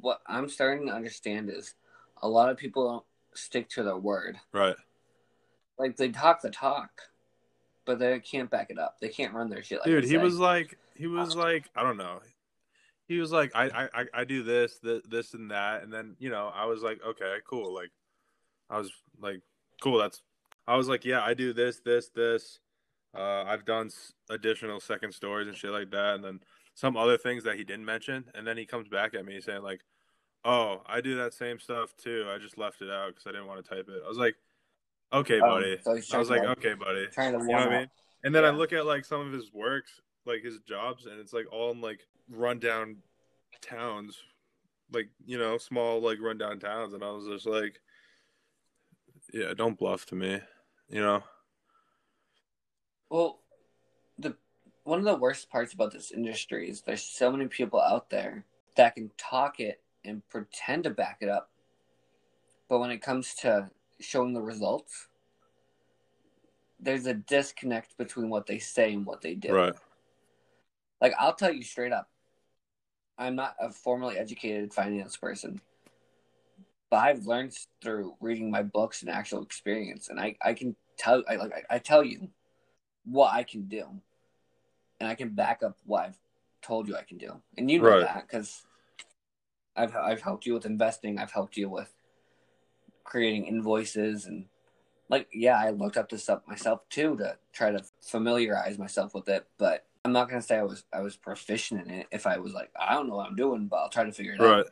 what 0.00 0.20
I'm 0.28 0.48
starting 0.48 0.86
to 0.86 0.92
understand 0.92 1.50
is 1.50 1.74
a 2.22 2.28
lot 2.28 2.50
of 2.50 2.56
people 2.56 2.88
don't 2.88 3.04
stick 3.34 3.68
to 3.70 3.82
their 3.82 3.96
word. 3.96 4.38
Right. 4.52 4.76
Like 5.78 5.96
they 5.96 6.08
talk 6.10 6.42
the 6.42 6.50
talk, 6.50 6.90
but 7.84 7.98
they 7.98 8.18
can't 8.20 8.50
back 8.50 8.70
it 8.70 8.78
up. 8.78 8.96
They 9.00 9.08
can't 9.08 9.34
run 9.34 9.48
their 9.48 9.62
shit. 9.62 9.78
Like 9.78 9.86
Dude, 9.86 10.04
he 10.04 10.10
say. 10.10 10.16
was 10.16 10.36
like, 10.38 10.76
he 10.94 11.06
was 11.06 11.36
like, 11.36 11.70
I 11.76 11.82
don't 11.82 11.96
know. 11.96 12.20
He 13.06 13.18
was 13.18 13.32
like, 13.32 13.52
I, 13.54 13.88
I, 13.94 14.04
I- 14.12 14.24
do 14.24 14.42
this, 14.42 14.78
this, 14.82 15.02
this, 15.08 15.34
and 15.34 15.50
that, 15.50 15.82
and 15.82 15.92
then 15.92 16.16
you 16.18 16.28
know, 16.28 16.52
I 16.54 16.66
was 16.66 16.82
like, 16.82 17.00
okay, 17.06 17.36
cool. 17.48 17.72
Like, 17.74 17.90
I 18.68 18.78
was 18.78 18.92
like, 19.20 19.40
cool. 19.80 19.98
That's. 19.98 20.20
I 20.66 20.76
was 20.76 20.88
like, 20.88 21.06
yeah, 21.06 21.22
I 21.22 21.32
do 21.32 21.54
this, 21.54 21.80
this, 21.80 22.10
this. 22.10 22.60
Uh, 23.16 23.44
I've 23.44 23.64
done 23.64 23.88
additional 24.28 24.80
second 24.80 25.12
stories 25.12 25.48
and 25.48 25.56
shit 25.56 25.70
like 25.70 25.90
that, 25.92 26.16
and 26.16 26.24
then 26.24 26.40
some 26.74 26.94
other 26.96 27.16
things 27.16 27.42
that 27.44 27.56
he 27.56 27.64
didn't 27.64 27.86
mention, 27.86 28.24
and 28.34 28.46
then 28.46 28.58
he 28.58 28.66
comes 28.66 28.86
back 28.88 29.14
at 29.14 29.24
me 29.24 29.40
saying 29.40 29.62
like, 29.62 29.80
"Oh, 30.44 30.82
I 30.86 31.00
do 31.00 31.16
that 31.16 31.32
same 31.32 31.58
stuff 31.58 31.96
too. 31.96 32.26
I 32.28 32.36
just 32.36 32.58
left 32.58 32.82
it 32.82 32.90
out 32.90 33.08
because 33.14 33.26
I 33.26 33.30
didn't 33.30 33.46
want 33.46 33.64
to 33.64 33.68
type 33.68 33.88
it." 33.88 34.02
I 34.04 34.08
was 34.08 34.18
like, 34.18 34.36
"Okay, 35.12 35.40
Oh, 35.40 35.48
buddy." 35.48 35.78
so 36.00 36.16
I 36.16 36.18
was 36.18 36.30
like, 36.30 36.42
"Okay, 36.42 36.74
buddy." 36.74 37.06
trying 37.08 37.32
to 37.32 37.38
You 37.38 37.52
know 37.52 37.66
what 37.66 37.72
I 37.72 37.78
mean? 37.80 37.90
And 38.24 38.34
then 38.34 38.44
I 38.44 38.50
look 38.50 38.72
at 38.72 38.86
like 38.86 39.04
some 39.04 39.20
of 39.20 39.32
his 39.32 39.52
works, 39.52 40.00
like 40.24 40.42
his 40.42 40.58
jobs, 40.60 41.06
and 41.06 41.20
it's 41.20 41.32
like 41.32 41.50
all 41.52 41.70
in 41.70 41.80
like 41.80 42.06
rundown 42.28 43.02
towns, 43.60 44.22
like 44.92 45.08
you 45.24 45.38
know, 45.38 45.58
small 45.58 46.00
like 46.00 46.20
rundown 46.20 46.58
towns, 46.58 46.94
and 46.94 47.02
I 47.04 47.10
was 47.10 47.26
just 47.26 47.46
like, 47.46 47.80
"Yeah, 49.32 49.54
don't 49.54 49.78
bluff 49.78 50.06
to 50.06 50.14
me," 50.14 50.40
you 50.88 51.00
know? 51.00 51.22
Well, 53.08 53.40
the 54.18 54.36
one 54.84 54.98
of 54.98 55.04
the 55.04 55.16
worst 55.16 55.50
parts 55.50 55.72
about 55.72 55.92
this 55.92 56.10
industry 56.10 56.68
is 56.68 56.82
there's 56.82 57.02
so 57.02 57.30
many 57.30 57.46
people 57.46 57.80
out 57.80 58.10
there 58.10 58.44
that 58.76 58.94
can 58.94 59.10
talk 59.16 59.60
it 59.60 59.82
and 60.04 60.26
pretend 60.28 60.84
to 60.84 60.90
back 60.90 61.18
it 61.20 61.28
up, 61.28 61.50
but 62.68 62.78
when 62.78 62.90
it 62.90 63.02
comes 63.02 63.34
to 63.36 63.70
showing 64.00 64.32
the 64.32 64.40
results, 64.40 65.08
there's 66.80 67.06
a 67.06 67.14
disconnect 67.14 67.96
between 67.98 68.30
what 68.30 68.46
they 68.46 68.58
say 68.58 68.92
and 68.92 69.04
what 69.04 69.20
they 69.20 69.34
do. 69.34 69.52
Right. 69.52 69.74
Like 71.00 71.14
I'll 71.18 71.34
tell 71.34 71.52
you 71.52 71.62
straight 71.62 71.92
up, 71.92 72.08
I'm 73.18 73.34
not 73.34 73.56
a 73.60 73.70
formally 73.70 74.16
educated 74.16 74.72
finance 74.72 75.16
person, 75.16 75.60
but 76.90 76.98
I've 76.98 77.26
learned 77.26 77.56
through 77.82 78.14
reading 78.20 78.50
my 78.50 78.62
books 78.62 79.02
and 79.02 79.10
actual 79.10 79.42
experience, 79.42 80.08
and 80.08 80.20
I 80.20 80.36
I 80.42 80.54
can 80.54 80.76
tell 80.96 81.22
I 81.28 81.36
like 81.36 81.66
I, 81.70 81.78
tell 81.78 82.04
you 82.04 82.28
what 83.04 83.32
I 83.32 83.42
can 83.42 83.62
do, 83.68 83.86
and 85.00 85.08
I 85.08 85.14
can 85.14 85.30
back 85.30 85.62
up 85.62 85.76
what 85.84 86.04
I've 86.06 86.18
told 86.62 86.88
you 86.88 86.96
I 86.96 87.02
can 87.02 87.18
do, 87.18 87.40
and 87.56 87.70
you 87.70 87.80
know 87.80 87.88
Right. 87.88 88.00
that 88.00 88.26
because 88.28 88.66
I've 89.76 89.94
I've 89.96 90.22
helped 90.22 90.46
you 90.46 90.54
with 90.54 90.66
investing, 90.66 91.18
I've 91.18 91.32
helped 91.32 91.56
you 91.56 91.68
with 91.68 91.92
creating 93.08 93.46
invoices 93.46 94.26
and 94.26 94.44
like 95.08 95.26
yeah 95.32 95.58
i 95.58 95.70
looked 95.70 95.96
up 95.96 96.08
this 96.10 96.28
up 96.28 96.46
myself 96.46 96.86
too 96.90 97.16
to 97.16 97.34
try 97.52 97.70
to 97.70 97.82
familiarize 98.02 98.78
myself 98.78 99.14
with 99.14 99.28
it 99.28 99.46
but 99.58 99.86
i'm 100.04 100.12
not 100.12 100.28
going 100.28 100.40
to 100.40 100.46
say 100.46 100.58
i 100.58 100.62
was 100.62 100.84
i 100.92 101.00
was 101.00 101.16
proficient 101.16 101.86
in 101.86 101.90
it 101.90 102.06
if 102.12 102.26
i 102.26 102.36
was 102.36 102.52
like 102.52 102.70
i 102.78 102.92
don't 102.92 103.08
know 103.08 103.16
what 103.16 103.26
i'm 103.26 103.36
doing 103.36 103.66
but 103.66 103.76
i'll 103.76 103.88
try 103.88 104.04
to 104.04 104.12
figure 104.12 104.34
it 104.34 104.40
Right. 104.40 104.60
out 104.60 104.68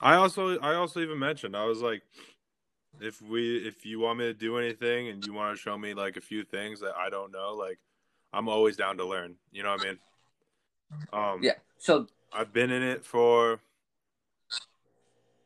I 0.00 0.14
also 0.14 0.58
I 0.60 0.74
also 0.74 1.00
even 1.00 1.18
mentioned 1.18 1.56
I 1.56 1.64
was 1.64 1.82
like, 1.82 2.02
if 3.00 3.20
we 3.20 3.58
if 3.58 3.84
you 3.84 3.98
want 3.98 4.20
me 4.20 4.26
to 4.26 4.34
do 4.34 4.58
anything 4.58 5.08
and 5.08 5.24
you 5.26 5.32
want 5.32 5.56
to 5.56 5.60
show 5.60 5.76
me 5.76 5.94
like 5.94 6.16
a 6.16 6.20
few 6.20 6.44
things 6.44 6.80
that 6.80 6.94
I 6.96 7.10
don't 7.10 7.32
know, 7.32 7.54
like 7.54 7.78
I'm 8.32 8.48
always 8.48 8.76
down 8.76 8.96
to 8.98 9.04
learn. 9.04 9.34
You 9.50 9.64
know 9.64 9.70
what 9.70 9.80
I 9.80 9.84
mean? 9.84 9.98
Um, 11.12 11.42
yeah 11.42 11.54
so 11.78 12.06
I've 12.32 12.52
been 12.52 12.70
in 12.70 12.82
it 12.82 13.04
for 13.04 13.60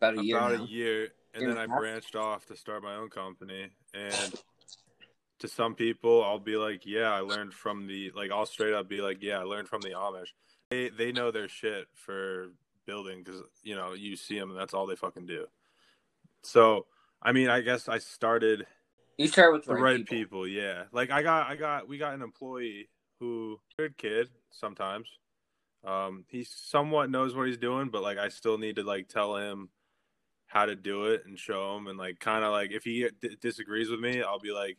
about 0.00 0.18
a 0.18 0.22
year 0.22 0.36
about 0.36 0.52
now. 0.52 0.64
a 0.64 0.68
year, 0.68 1.08
and 1.34 1.48
then 1.48 1.58
I 1.58 1.66
branched 1.66 2.16
off 2.16 2.46
to 2.46 2.56
start 2.56 2.82
my 2.82 2.94
own 2.94 3.08
company. 3.08 3.68
And 3.94 4.34
to 5.38 5.48
some 5.48 5.74
people, 5.74 6.22
I'll 6.24 6.38
be 6.38 6.56
like, 6.56 6.86
"Yeah, 6.86 7.12
I 7.12 7.20
learned 7.20 7.54
from 7.54 7.86
the 7.86 8.10
like." 8.14 8.30
I'll 8.30 8.46
straight 8.46 8.74
up 8.74 8.88
be 8.88 9.00
like, 9.00 9.22
"Yeah, 9.22 9.38
I 9.38 9.44
learned 9.44 9.68
from 9.68 9.80
the 9.80 9.90
Amish." 9.90 10.28
They 10.70 10.88
they 10.88 11.12
know 11.12 11.30
their 11.30 11.48
shit 11.48 11.86
for 11.94 12.48
building 12.86 13.22
because 13.22 13.42
you 13.62 13.74
know 13.74 13.92
you 13.92 14.16
see 14.16 14.38
them 14.38 14.50
and 14.50 14.58
that's 14.58 14.74
all 14.74 14.86
they 14.86 14.96
fucking 14.96 15.26
do. 15.26 15.46
So 16.42 16.86
I 17.22 17.32
mean, 17.32 17.48
I 17.48 17.60
guess 17.60 17.88
I 17.88 17.98
started 17.98 18.66
you 19.18 19.28
start 19.28 19.52
with 19.52 19.64
the 19.64 19.74
right, 19.74 19.96
right, 19.96 20.06
people. 20.06 20.46
yeah. 20.48 20.84
Like 20.92 21.10
I 21.10 21.22
got 21.22 21.46
I 21.46 21.56
got 21.56 21.88
we 21.88 21.98
got 21.98 22.14
an 22.14 22.22
employee 22.22 22.88
who 23.20 23.60
good 23.76 23.96
kid 23.96 24.28
sometimes. 24.50 25.08
Um, 25.84 26.24
he 26.28 26.44
somewhat 26.44 27.10
knows 27.10 27.34
what 27.34 27.46
he's 27.46 27.58
doing, 27.58 27.88
but 27.88 28.02
like 28.02 28.18
I 28.18 28.28
still 28.28 28.58
need 28.58 28.76
to 28.76 28.84
like 28.84 29.08
tell 29.08 29.36
him 29.36 29.68
how 30.52 30.66
to 30.66 30.76
do 30.76 31.06
it 31.06 31.24
and 31.24 31.38
show 31.38 31.74
him 31.76 31.86
and 31.86 31.98
like 31.98 32.20
kind 32.20 32.44
of 32.44 32.52
like 32.52 32.72
if 32.72 32.84
he 32.84 33.08
d- 33.22 33.36
disagrees 33.40 33.88
with 33.88 34.00
me, 34.00 34.22
I'll 34.22 34.38
be 34.38 34.52
like, 34.52 34.76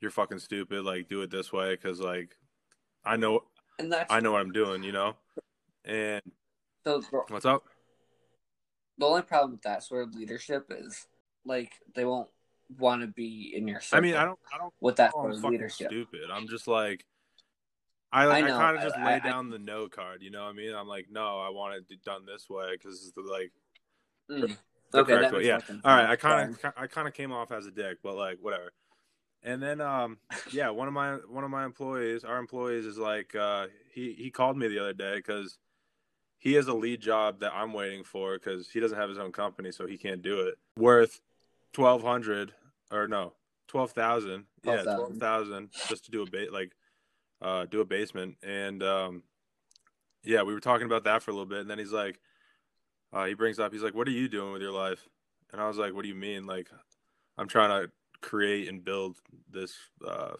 "You're 0.00 0.12
fucking 0.12 0.38
stupid. 0.38 0.84
Like 0.84 1.08
do 1.08 1.22
it 1.22 1.30
this 1.30 1.52
way," 1.52 1.74
because 1.74 1.98
like 1.98 2.36
I 3.04 3.16
know 3.16 3.40
and 3.80 3.92
that's 3.92 4.12
I 4.12 4.20
know 4.20 4.30
what 4.30 4.42
I'm 4.42 4.52
doing, 4.52 4.84
you 4.84 4.92
know. 4.92 5.16
And 5.84 6.22
so 6.84 7.00
the, 7.00 7.22
what's 7.28 7.44
up? 7.44 7.64
the 8.98 9.06
only 9.06 9.22
problem 9.22 9.50
with 9.52 9.62
that 9.62 9.82
sort 9.82 10.06
of 10.06 10.14
leadership 10.14 10.66
is 10.70 11.08
like 11.44 11.72
they 11.96 12.04
won't 12.04 12.28
want 12.78 13.02
to 13.02 13.08
be 13.08 13.52
in 13.56 13.66
your 13.66 13.80
circle 13.80 13.98
I 13.98 14.00
mean, 14.08 14.14
I 14.14 14.24
don't 14.24 14.38
I 14.54 14.58
don't 14.58 14.72
with 14.80 14.96
that 14.96 15.10
sort 15.10 15.32
of 15.32 15.42
leadership 15.42 15.88
stupid. 15.88 16.30
I'm 16.32 16.46
just 16.46 16.68
like, 16.68 17.04
I 18.12 18.24
I 18.26 18.36
I, 18.36 18.50
kind 18.50 18.76
of 18.76 18.84
just 18.84 18.96
I- 18.96 19.14
lay 19.14 19.20
down 19.20 19.50
the 19.50 19.58
no 19.58 19.88
card. 19.88 20.22
You 20.22 20.30
know 20.30 20.44
what 20.44 20.50
I 20.50 20.52
mean? 20.52 20.72
I'm 20.76 20.86
like, 20.86 21.06
no, 21.10 21.40
I 21.40 21.48
want 21.50 21.74
it 21.74 22.04
done 22.04 22.24
this 22.24 22.48
way 22.48 22.68
because 22.78 23.02
it's 23.02 23.10
the 23.10 23.22
like 23.22 23.50
Mm. 24.30 24.56
Okay 24.94 25.12
correct 25.14 25.32
way. 25.32 25.46
Yeah. 25.46 25.58
sense 25.58 25.80
All 25.84 25.94
right. 25.94 26.10
I 26.10 26.16
kind 26.16 26.56
of 26.64 26.72
I 26.76 26.86
kind 26.86 27.08
of 27.08 27.14
came 27.14 27.32
off 27.32 27.52
as 27.52 27.66
a 27.66 27.70
dick, 27.70 27.98
but 28.02 28.16
like 28.16 28.38
whatever. 28.40 28.72
And 29.42 29.62
then 29.62 29.80
um 29.80 30.18
yeah, 30.52 30.70
one 30.70 30.88
of 30.88 30.94
my 30.94 31.14
one 31.28 31.44
of 31.44 31.50
my 31.50 31.64
employees, 31.64 32.24
our 32.24 32.38
employees 32.38 32.86
is 32.86 32.98
like 32.98 33.34
uh 33.34 33.66
he 33.92 34.12
he 34.12 34.30
called 34.30 34.56
me 34.56 34.68
the 34.68 34.78
other 34.78 34.94
day 34.94 35.20
cuz 35.22 35.58
he 36.38 36.52
has 36.54 36.68
a 36.68 36.74
lead 36.74 37.00
job 37.00 37.40
that 37.40 37.52
I'm 37.54 37.72
waiting 37.72 38.04
for 38.04 38.38
cuz 38.38 38.70
he 38.70 38.80
doesn't 38.80 38.98
have 38.98 39.08
his 39.08 39.18
own 39.18 39.32
company 39.32 39.72
so 39.72 39.86
he 39.86 39.98
can't 39.98 40.22
do 40.22 40.40
it. 40.40 40.58
Worth 40.76 41.20
1200 41.74 42.54
or 42.90 43.08
no, 43.08 43.34
12,000. 43.68 44.46
Yeah, 44.62 44.82
12,000. 44.82 45.18
12,000 45.18 45.70
just 45.88 46.04
to 46.04 46.10
do 46.10 46.22
a 46.22 46.30
bait 46.30 46.52
like 46.52 46.72
uh, 47.40 47.66
do 47.66 47.80
a 47.80 47.84
basement, 47.84 48.36
and 48.42 48.82
um, 48.82 49.22
yeah, 50.24 50.42
we 50.42 50.54
were 50.54 50.60
talking 50.60 50.86
about 50.86 51.04
that 51.04 51.22
for 51.22 51.30
a 51.30 51.34
little 51.34 51.46
bit, 51.46 51.60
and 51.60 51.70
then 51.70 51.78
he's 51.78 51.92
like, 51.92 52.18
uh, 53.12 53.24
he 53.24 53.34
brings 53.34 53.58
up, 53.58 53.72
he's 53.72 53.82
like, 53.82 53.94
"What 53.94 54.08
are 54.08 54.12
you 54.12 54.28
doing 54.28 54.52
with 54.52 54.62
your 54.62 54.72
life?" 54.72 55.08
And 55.52 55.60
I 55.60 55.68
was 55.68 55.76
like, 55.76 55.94
"What 55.94 56.02
do 56.02 56.08
you 56.08 56.14
mean?" 56.14 56.46
Like, 56.46 56.68
I'm 57.38 57.48
trying 57.48 57.70
to 57.70 57.90
create 58.20 58.68
and 58.68 58.84
build 58.84 59.16
this 59.50 59.74
uh, 60.06 60.34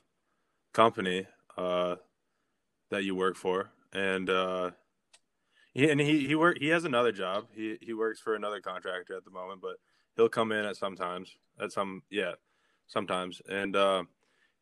company 0.73 1.27
uh, 1.57 1.97
that 2.91 3.05
you 3.05 3.15
work 3.15 3.37
for, 3.37 3.71
and 3.93 4.29
uh, 4.31 4.71
he, 5.73 5.91
and 5.91 6.01
he 6.01 6.27
he 6.27 6.35
work 6.35 6.59
he 6.59 6.69
has 6.69 6.85
another 6.85 7.13
job. 7.13 7.47
He 7.55 7.77
he 7.81 7.93
works 7.93 8.21
for 8.21 8.35
another 8.35 8.61
contractor 8.61 9.17
at 9.17 9.25
the 9.25 9.31
moment, 9.31 9.61
but 9.61 9.77
he'll 10.17 10.29
come 10.29 10.53
in 10.53 10.65
at 10.65 10.77
sometimes 10.77 11.37
at 11.61 11.73
some 11.73 12.03
yeah 12.11 12.33
sometimes, 12.87 13.43
and 13.49 13.77
uh, 13.77 14.05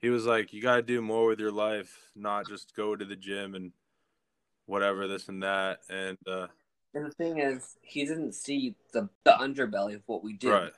he 0.01 0.11
was 0.11 0.27
like, 0.27 0.53
"You 0.53 0.61
got 0.63 0.77
to 0.77 0.83
do 0.83 1.01
more 1.01 1.27
with 1.27 1.41
your 1.41 1.53
life, 1.53 2.11
not 2.17 2.49
just 2.49 2.75
go 2.75 2.97
to 2.97 3.05
the 3.05 3.17
gym 3.17 3.55
and 3.55 3.73
whatever 4.67 5.07
this 5.07 5.29
and 5.29 5.43
that." 5.43 5.81
And 5.89 6.19
uh, 6.27 6.49
And 6.95 7.05
the 7.07 7.11
thing 7.11 7.39
is, 7.39 7.77
he 7.83 8.05
didn't 8.05 8.35
see 8.35 8.77
the, 8.93 9.09
the 9.25 9.33
underbelly 9.33 9.97
of 9.97 10.03
what 10.07 10.23
we 10.23 10.35
do. 10.35 10.51
right, 10.53 10.73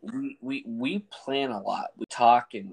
We, 0.00 0.38
we 0.40 0.64
we 0.66 0.98
plan 1.10 1.50
a 1.50 1.60
lot. 1.60 1.88
We 1.96 2.06
talk 2.06 2.54
and 2.54 2.72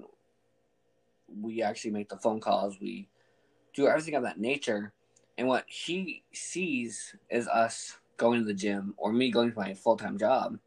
we 1.42 1.62
actually 1.62 1.92
make 1.92 2.10
the 2.10 2.18
phone 2.18 2.40
calls. 2.40 2.80
We 2.80 3.10
do 3.74 3.88
everything 3.88 4.16
of 4.16 4.24
that 4.24 4.40
nature. 4.40 4.94
And 5.38 5.48
what 5.48 5.66
he 5.68 6.24
sees 6.32 7.16
is 7.30 7.48
us 7.48 7.98
going 8.18 8.40
to 8.40 8.46
the 8.46 8.54
gym 8.54 8.94
or 8.98 9.12
me 9.12 9.32
going 9.32 9.52
to 9.52 9.58
my 9.58 9.74
full 9.74 9.98
time 9.98 10.18
job. 10.18 10.58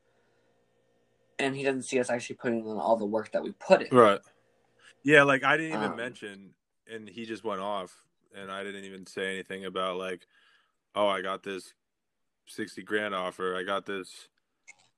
And 1.38 1.56
he 1.56 1.62
doesn't 1.62 1.82
see 1.82 2.00
us 2.00 2.10
actually 2.10 2.36
putting 2.36 2.60
in 2.60 2.76
all 2.76 2.96
the 2.96 3.06
work 3.06 3.32
that 3.32 3.42
we 3.42 3.52
put 3.52 3.82
in. 3.82 3.96
right, 3.96 4.20
yeah. 5.02 5.22
Like 5.22 5.44
I 5.44 5.56
didn't 5.56 5.78
even 5.78 5.92
Um, 5.92 5.96
mention, 5.96 6.54
and 6.90 7.08
he 7.08 7.26
just 7.26 7.44
went 7.44 7.60
off, 7.60 7.94
and 8.34 8.50
I 8.50 8.64
didn't 8.64 8.84
even 8.84 9.06
say 9.06 9.32
anything 9.32 9.66
about 9.66 9.98
like, 9.98 10.26
oh, 10.94 11.08
I 11.08 11.20
got 11.20 11.42
this 11.42 11.74
sixty 12.46 12.82
grand 12.82 13.14
offer. 13.14 13.56
I 13.56 13.62
got 13.62 13.86
this 13.86 14.28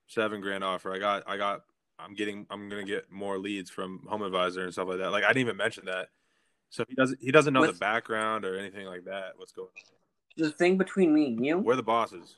seven 0.06 0.40
grand 0.40 0.64
offer. 0.64 0.92
I 0.92 0.98
got, 0.98 1.24
I 1.26 1.36
got, 1.36 1.62
I'm 1.98 2.14
getting, 2.14 2.46
I'm 2.50 2.68
gonna 2.68 2.84
get 2.84 3.10
more 3.10 3.38
leads 3.38 3.70
from 3.70 4.00
Home 4.08 4.22
Advisor 4.22 4.62
and 4.64 4.72
stuff 4.72 4.88
like 4.88 4.98
that. 4.98 5.10
Like 5.10 5.24
I 5.24 5.28
didn't 5.28 5.42
even 5.42 5.56
mention 5.56 5.84
that. 5.86 6.08
So 6.70 6.84
he 6.88 6.94
doesn't, 6.94 7.20
he 7.20 7.30
doesn't 7.32 7.52
know 7.54 7.66
the 7.66 7.72
background 7.72 8.44
or 8.44 8.58
anything 8.58 8.86
like 8.86 9.04
that. 9.04 9.32
What's 9.36 9.52
going? 9.52 9.68
on? 9.68 10.44
The 10.44 10.50
thing 10.50 10.76
between 10.78 11.12
me 11.14 11.26
and 11.28 11.44
you, 11.44 11.58
We're 11.58 11.76
the 11.76 11.82
bosses. 11.82 12.36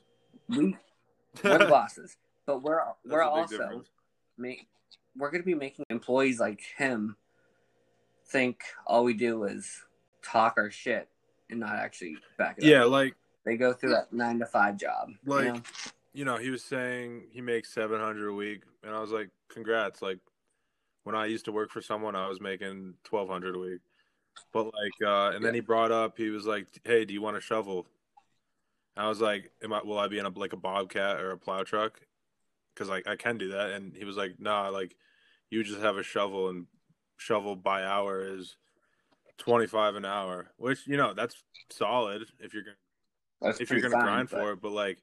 we 0.49 0.75
we're 1.43 1.59
the 1.59 1.65
bosses, 1.65 2.17
but 2.45 2.63
we're 2.63 2.79
we're 3.05 3.21
also 3.23 3.83
make 4.37 4.67
we're 5.17 5.29
going 5.29 5.41
to 5.41 5.45
be 5.45 5.53
making 5.53 5.85
employees 5.89 6.39
like 6.39 6.61
him 6.77 7.15
think 8.27 8.61
all 8.87 9.03
we 9.03 9.13
do 9.13 9.43
is 9.43 9.83
talk 10.23 10.53
our 10.57 10.71
shit 10.71 11.09
and 11.49 11.59
not 11.59 11.75
actually 11.75 12.15
back 12.37 12.57
it 12.57 12.63
Yeah, 12.63 12.85
up. 12.85 12.91
like 12.91 13.15
They 13.45 13.57
go 13.57 13.73
through 13.73 13.91
that 13.91 14.13
nine 14.13 14.39
to 14.39 14.45
five 14.45 14.77
job. 14.77 15.09
you 15.09 15.17
Like- 15.25 15.45
know? 15.53 15.61
you 16.13 16.25
know, 16.25 16.37
he 16.37 16.49
was 16.49 16.63
saying 16.63 17.29
he 17.31 17.41
makes 17.41 17.73
seven 17.73 17.99
hundred 17.99 18.29
a 18.29 18.33
week, 18.33 18.63
and 18.83 18.93
I 18.93 18.99
was 18.99 19.11
like, 19.11 19.29
"Congrats!" 19.49 20.01
Like 20.01 20.19
when 21.03 21.15
I 21.15 21.25
used 21.25 21.45
to 21.45 21.51
work 21.51 21.71
for 21.71 21.81
someone, 21.81 22.15
I 22.15 22.27
was 22.27 22.39
making 22.41 22.95
twelve 23.03 23.29
hundred 23.29 23.55
a 23.55 23.59
week. 23.59 23.81
But 24.53 24.65
like, 24.65 25.01
uh, 25.05 25.31
and 25.35 25.43
then 25.43 25.53
he 25.53 25.59
brought 25.59 25.91
up, 25.91 26.17
he 26.17 26.29
was 26.29 26.45
like, 26.45 26.67
"Hey, 26.83 27.05
do 27.05 27.13
you 27.13 27.21
want 27.21 27.37
a 27.37 27.41
shovel?" 27.41 27.87
I 28.97 29.07
was 29.07 29.21
like, 29.21 29.51
"Am 29.63 29.73
I? 29.73 29.81
Will 29.81 29.97
I 29.97 30.07
be 30.07 30.19
in 30.19 30.25
a 30.25 30.29
like 30.29 30.53
a 30.53 30.57
bobcat 30.57 31.19
or 31.19 31.31
a 31.31 31.37
plow 31.37 31.63
truck? 31.63 31.99
Because 32.73 32.89
like 32.89 33.07
I 33.07 33.15
can 33.15 33.37
do 33.37 33.49
that." 33.49 33.71
And 33.71 33.95
he 33.95 34.03
was 34.05 34.17
like, 34.17 34.39
"Nah, 34.39 34.69
like 34.69 34.95
you 35.49 35.63
just 35.63 35.79
have 35.81 35.97
a 35.97 36.03
shovel, 36.03 36.49
and 36.49 36.67
shovel 37.17 37.55
by 37.55 37.83
hour 37.83 38.21
is 38.21 38.57
twenty 39.37 39.67
five 39.67 39.95
an 39.95 40.05
hour, 40.05 40.51
which 40.57 40.85
you 40.87 40.97
know 40.97 41.13
that's 41.13 41.43
solid 41.69 42.29
if 42.39 42.53
you're 42.53 42.63
gonna 42.63 42.75
That's 43.41 43.59
if 43.59 43.69
you're 43.69 43.81
gonna 43.81 44.03
grind 44.03 44.29
but- 44.29 44.39
for 44.39 44.51
it. 44.51 44.61
But 44.61 44.71
like, 44.71 44.99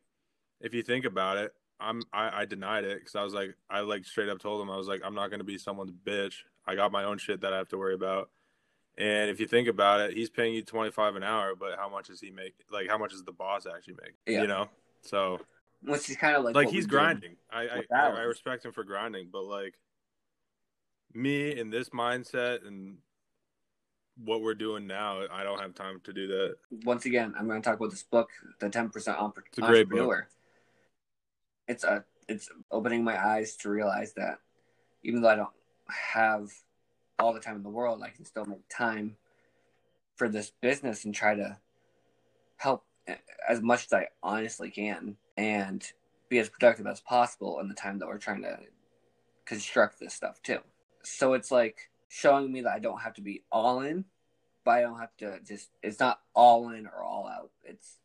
if 0.61 0.74
you 0.74 0.83
think 0.83 1.05
about 1.05 1.37
it, 1.38 1.53
I'm 1.81 2.03
I, 2.12 2.42
I 2.42 2.44
denied 2.44 2.85
it 2.85 2.98
because 2.98 3.14
I 3.14 3.22
was 3.22 3.35
like, 3.35 3.55
I 3.70 3.81
like 3.81 4.05
straight 4.05 4.29
up 4.29 4.40
told 4.40 4.61
him 4.61 4.70
I 4.70 4.77
was 4.77 4.88
like, 4.88 5.03
I'm 5.05 5.14
not 5.14 5.31
gonna 5.31 5.44
be 5.44 5.59
someone's 5.59 5.92
bitch. 5.92 6.35
I 6.66 6.74
got 6.74 6.92
my 6.92 7.05
own 7.05 7.18
shit 7.18 7.40
that 7.42 7.53
I 7.53 7.57
have 7.57 7.68
to 7.68 7.79
worry 7.79 7.94
about. 7.94 8.31
And 8.96 9.31
if 9.31 9.38
you 9.38 9.46
think 9.46 9.68
about 9.68 10.01
it, 10.01 10.16
he's 10.16 10.29
paying 10.29 10.55
you 10.55 10.62
25 10.62 11.14
an 11.14 11.22
hour, 11.22 11.55
but 11.55 11.79
how 11.79 11.88
much 11.88 12.09
does 12.09 12.20
he 12.20 12.31
make? 12.31 12.55
Like, 12.70 12.88
how 12.88 12.98
much 12.98 13.12
does 13.12 13.22
the 13.22 13.33
boss 13.33 13.64
actually 13.64 13.94
make? 14.03 14.14
Yeah. 14.27 14.42
You 14.42 14.48
know, 14.48 14.68
so 15.03 15.40
Which 15.83 16.11
is 16.11 16.16
kind 16.16 16.37
of 16.37 16.44
like 16.44 16.57
like 16.57 16.68
he's 16.68 16.87
grinding. 16.87 17.37
I 17.51 17.62
I, 17.62 17.83
I 17.94 18.09
I 18.09 18.20
respect 18.22 18.64
him 18.64 18.72
for 18.72 18.85
grinding, 18.85 19.29
but 19.33 19.44
like 19.44 19.74
me 21.14 21.57
in 21.57 21.70
this 21.70 21.90
mindset 21.90 22.66
and 22.66 22.98
what 24.25 24.43
we're 24.43 24.55
doing 24.55 24.87
now, 24.87 25.23
I 25.31 25.45
don't 25.45 25.61
have 25.61 25.75
time 25.75 26.01
to 26.05 26.13
do 26.13 26.27
that. 26.29 26.57
Once 26.85 27.07
again, 27.07 27.35
I'm 27.39 27.47
going 27.47 27.61
to 27.61 27.67
talk 27.69 27.79
about 27.79 27.91
this 27.91 28.03
book, 28.03 28.31
The 28.61 28.69
Ten 28.69 28.89
Percent 28.89 29.19
a 29.19 29.33
great 29.61 29.87
Entrepreneur. 29.87 30.29
It's 31.67 31.85
a 31.85 32.05
it's 32.29 32.51
opening 32.71 33.05
my 33.05 33.23
eyes 33.23 33.57
to 33.57 33.71
realize 33.71 34.13
that 34.15 34.39
even 35.03 35.23
though 35.23 35.29
I 35.29 35.37
don't 35.37 35.49
have 35.89 36.51
all 37.19 37.33
the 37.33 37.41
time 37.41 37.57
in 37.57 37.63
the 37.63 37.69
world, 37.69 38.03
I 38.03 38.11
can 38.11 38.25
still 38.25 38.45
make 38.45 38.69
time 38.69 39.17
for 40.17 40.29
this 40.29 40.53
business 40.61 41.05
and 41.05 41.15
try 41.15 41.35
to 41.35 41.59
help 42.57 42.85
as 43.49 43.63
much 43.63 43.87
as 43.87 43.93
I 43.93 44.09
honestly 44.23 44.71
can 44.71 45.17
and 45.37 45.91
be 46.29 46.39
as 46.39 46.49
productive 46.49 46.87
as 46.87 47.01
possible 47.01 47.61
in 47.61 47.69
the 47.69 47.75
time 47.75 47.99
that 47.99 48.09
we're 48.09 48.19
trying 48.19 48.43
to 48.43 48.59
construct 49.47 49.99
this 49.99 50.13
stuff 50.13 50.43
too. 50.43 50.59
So 51.03 51.33
it's 51.33 51.51
like 51.51 51.91
showing 52.09 52.51
me 52.51 52.62
that 52.62 52.73
I 52.73 52.79
don't 52.79 53.01
have 53.01 53.14
to 53.14 53.21
be 53.21 53.44
all 53.53 53.81
in, 53.81 54.05
but 54.64 54.73
I 54.73 54.81
don't 54.83 54.99
have 54.99 55.16
to 55.18 55.40
just 55.47 55.71
it's 55.83 56.01
not 56.01 56.21
all 56.35 56.71
in 56.71 56.87
or 56.87 57.03
all 57.03 57.29
out. 57.29 57.51
It's 57.64 57.99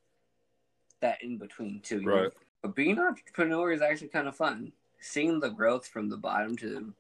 that 1.02 1.24
in 1.24 1.38
between 1.38 1.82
too. 1.82 2.00
you 2.02 2.06
know? 2.06 2.22
Right. 2.24 2.32
But 2.62 2.76
being 2.76 2.98
an 2.98 3.06
entrepreneur 3.06 3.72
is 3.72 3.82
actually 3.82 4.08
kind 4.08 4.28
of 4.28 4.36
fun. 4.36 4.72
Seeing 5.00 5.42
the 5.42 5.50
growth 5.50 5.86
from 5.86 6.10
the 6.10 6.18
bottom 6.18 6.56
to 6.58 6.94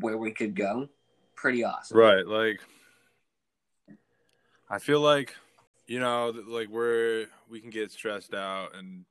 where 0.00 0.16
we 0.16 0.30
could 0.30 0.56
go, 0.56 0.88
pretty 1.34 1.62
awesome. 1.62 1.98
Right. 1.98 2.26
Like, 2.26 2.60
I 4.70 4.78
feel 4.78 5.00
like, 5.00 5.34
you 5.86 6.00
know, 6.00 6.32
like 6.48 6.68
we're, 6.68 7.26
we 7.50 7.60
can 7.60 7.68
get 7.68 7.92
stressed 7.92 8.34
out 8.34 8.74
and 8.74 9.04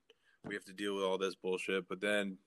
we 0.43 0.55
have 0.55 0.65
to 0.65 0.73
deal 0.73 0.95
with 0.95 1.03
all 1.03 1.19
this 1.19 1.35
bullshit. 1.35 1.87
But 1.87 2.01
then, 2.01 2.37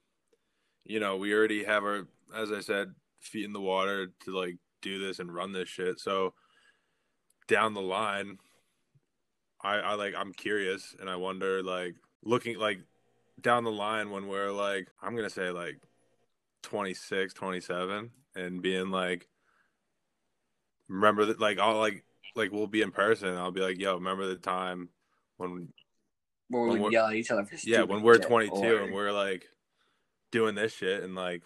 you 0.84 0.98
know, 0.98 1.16
we 1.16 1.32
already 1.32 1.62
have 1.62 1.84
our, 1.84 2.08
as 2.36 2.50
I 2.50 2.60
said, 2.60 2.92
feet 3.20 3.44
in 3.44 3.52
the 3.52 3.60
water 3.60 4.08
to 4.24 4.36
like 4.36 4.56
do 4.82 4.98
this 4.98 5.18
and 5.18 5.34
run 5.34 5.52
this 5.52 5.68
shit. 5.68 6.00
So 6.00 6.34
down 7.46 7.74
the 7.74 7.80
line, 7.82 8.38
I, 9.62 9.76
I 9.76 9.94
like, 9.94 10.14
I'm 10.16 10.32
curious 10.32 10.94
and 11.00 11.10
I 11.10 11.16
wonder, 11.16 11.62
like, 11.62 11.96
looking 12.22 12.58
like 12.58 12.78
down 13.40 13.64
the 13.64 13.72
line 13.72 14.10
when 14.10 14.28
we're 14.28 14.52
like, 14.52 14.88
I'm 15.02 15.12
going 15.12 15.28
to 15.28 15.34
say 15.34 15.50
like 15.50 15.80
26, 16.62 17.34
27 17.34 18.10
and 18.36 18.62
being 18.62 18.90
like, 18.90 19.28
remember 20.88 21.26
that 21.26 21.38
like 21.40 21.58
I'll 21.58 21.78
like 21.78 22.04
like 22.34 22.50
we'll 22.50 22.66
be 22.66 22.82
in 22.82 22.90
person 22.90 23.28
and 23.28 23.38
I'll 23.38 23.50
be 23.50 23.60
like, 23.60 23.78
yo, 23.78 23.94
remember 23.94 24.26
the 24.26 24.36
time 24.36 24.88
when 25.36 25.68
When 26.48 26.82
we 26.82 26.92
yell 26.92 27.06
at 27.06 27.14
each 27.14 27.30
other 27.30 27.44
for 27.44 27.56
yeah, 27.64 27.82
when 27.82 28.02
we're 28.02 28.18
22 28.18 28.54
or- 28.54 28.80
and 28.82 28.94
we're 28.94 29.12
like 29.12 29.46
doing 30.30 30.54
this 30.54 30.74
shit 30.74 31.02
and 31.02 31.14
like 31.14 31.42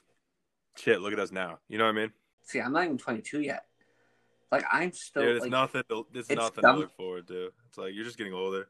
shit, 0.76 1.00
look 1.00 1.12
at 1.12 1.18
us 1.18 1.32
now. 1.32 1.58
You 1.68 1.78
know 1.78 1.84
what 1.84 1.96
I 1.96 2.00
mean? 2.00 2.12
See, 2.42 2.60
I'm 2.60 2.72
not 2.72 2.84
even 2.84 2.98
22 2.98 3.40
yet. 3.40 3.64
Like 4.50 4.64
I'm 4.70 4.92
still 4.92 5.22
Dude, 5.22 5.36
it's 5.36 5.42
like 5.44 5.50
nothing 5.50 5.82
to, 5.88 6.06
it's, 6.12 6.28
it's 6.28 6.38
nothing 6.38 6.62
dumb. 6.62 6.76
to 6.76 6.80
look 6.82 6.96
forward 6.96 7.26
to. 7.28 7.50
It's 7.68 7.78
like 7.78 7.94
you're 7.94 8.04
just 8.04 8.18
getting 8.18 8.34
older. 8.34 8.68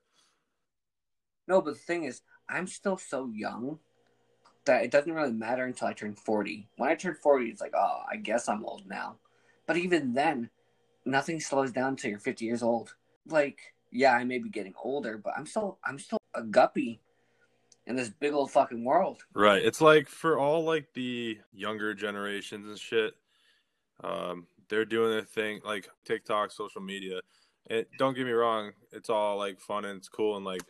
no, 1.49 1.61
but 1.61 1.75
the 1.75 1.81
thing 1.81 2.05
is, 2.05 2.23
I'm 2.49 2.67
still 2.69 2.97
so 2.97 3.29
young 3.35 3.79
that 4.65 4.85
it 4.85 4.93
doesn't 4.93 5.12
really 5.12 5.33
matter 5.33 5.65
until 5.65 5.88
I 5.88 5.93
turn 5.93 6.15
40. 6.15 6.69
When 6.77 6.88
I 6.88 6.95
turn 6.95 7.17
40, 7.21 7.47
it's 7.47 7.61
like, 7.61 7.75
oh, 7.77 8.03
I 8.09 8.17
guess 8.17 8.49
I'm 8.49 8.65
old 8.65 8.87
now. 8.87 9.17
But 9.67 9.77
even 9.77 10.15
then, 10.15 10.51
nothing 11.05 11.41
slows 11.41 11.73
down 11.73 11.91
until 11.91 12.11
you're 12.11 12.21
50 12.21 12.45
years 12.45 12.62
old. 12.62 12.95
Like, 13.27 13.59
yeah, 13.91 14.12
I 14.12 14.25
may 14.25 14.38
be 14.38 14.51
getting 14.51 14.75
older, 14.83 15.19
but 15.19 15.35
I'm 15.37 15.47
still 15.47 15.79
I'm 15.85 15.99
still 15.99 16.19
a 16.35 16.43
guppy 16.43 17.01
in 17.87 17.97
this 17.97 18.09
big 18.09 18.33
old 18.33 18.51
fucking 18.51 18.85
world. 18.85 19.23
Right. 19.35 19.64
It's 19.64 19.81
like 19.81 20.09
for 20.09 20.38
all 20.38 20.64
like 20.64 20.92
the 20.95 21.38
younger 21.53 21.95
generations 21.95 22.68
and 22.68 22.79
shit, 22.79 23.14
um, 24.03 24.47
they're 24.68 24.85
doing 24.85 25.11
their 25.11 25.23
thing 25.23 25.61
like 25.64 25.88
TikTok, 26.05 26.53
social 26.53 26.81
media. 26.81 27.21
And 27.68 27.87
don't 27.99 28.14
get 28.14 28.27
me 28.27 28.33
wrong, 28.33 28.73
it's 28.92 29.11
all 29.11 29.37
like 29.37 29.61
fun 29.61 29.85
and 29.85 29.99
it's 29.99 30.09
cool 30.09 30.37
and 30.37 30.45
like 30.45 30.62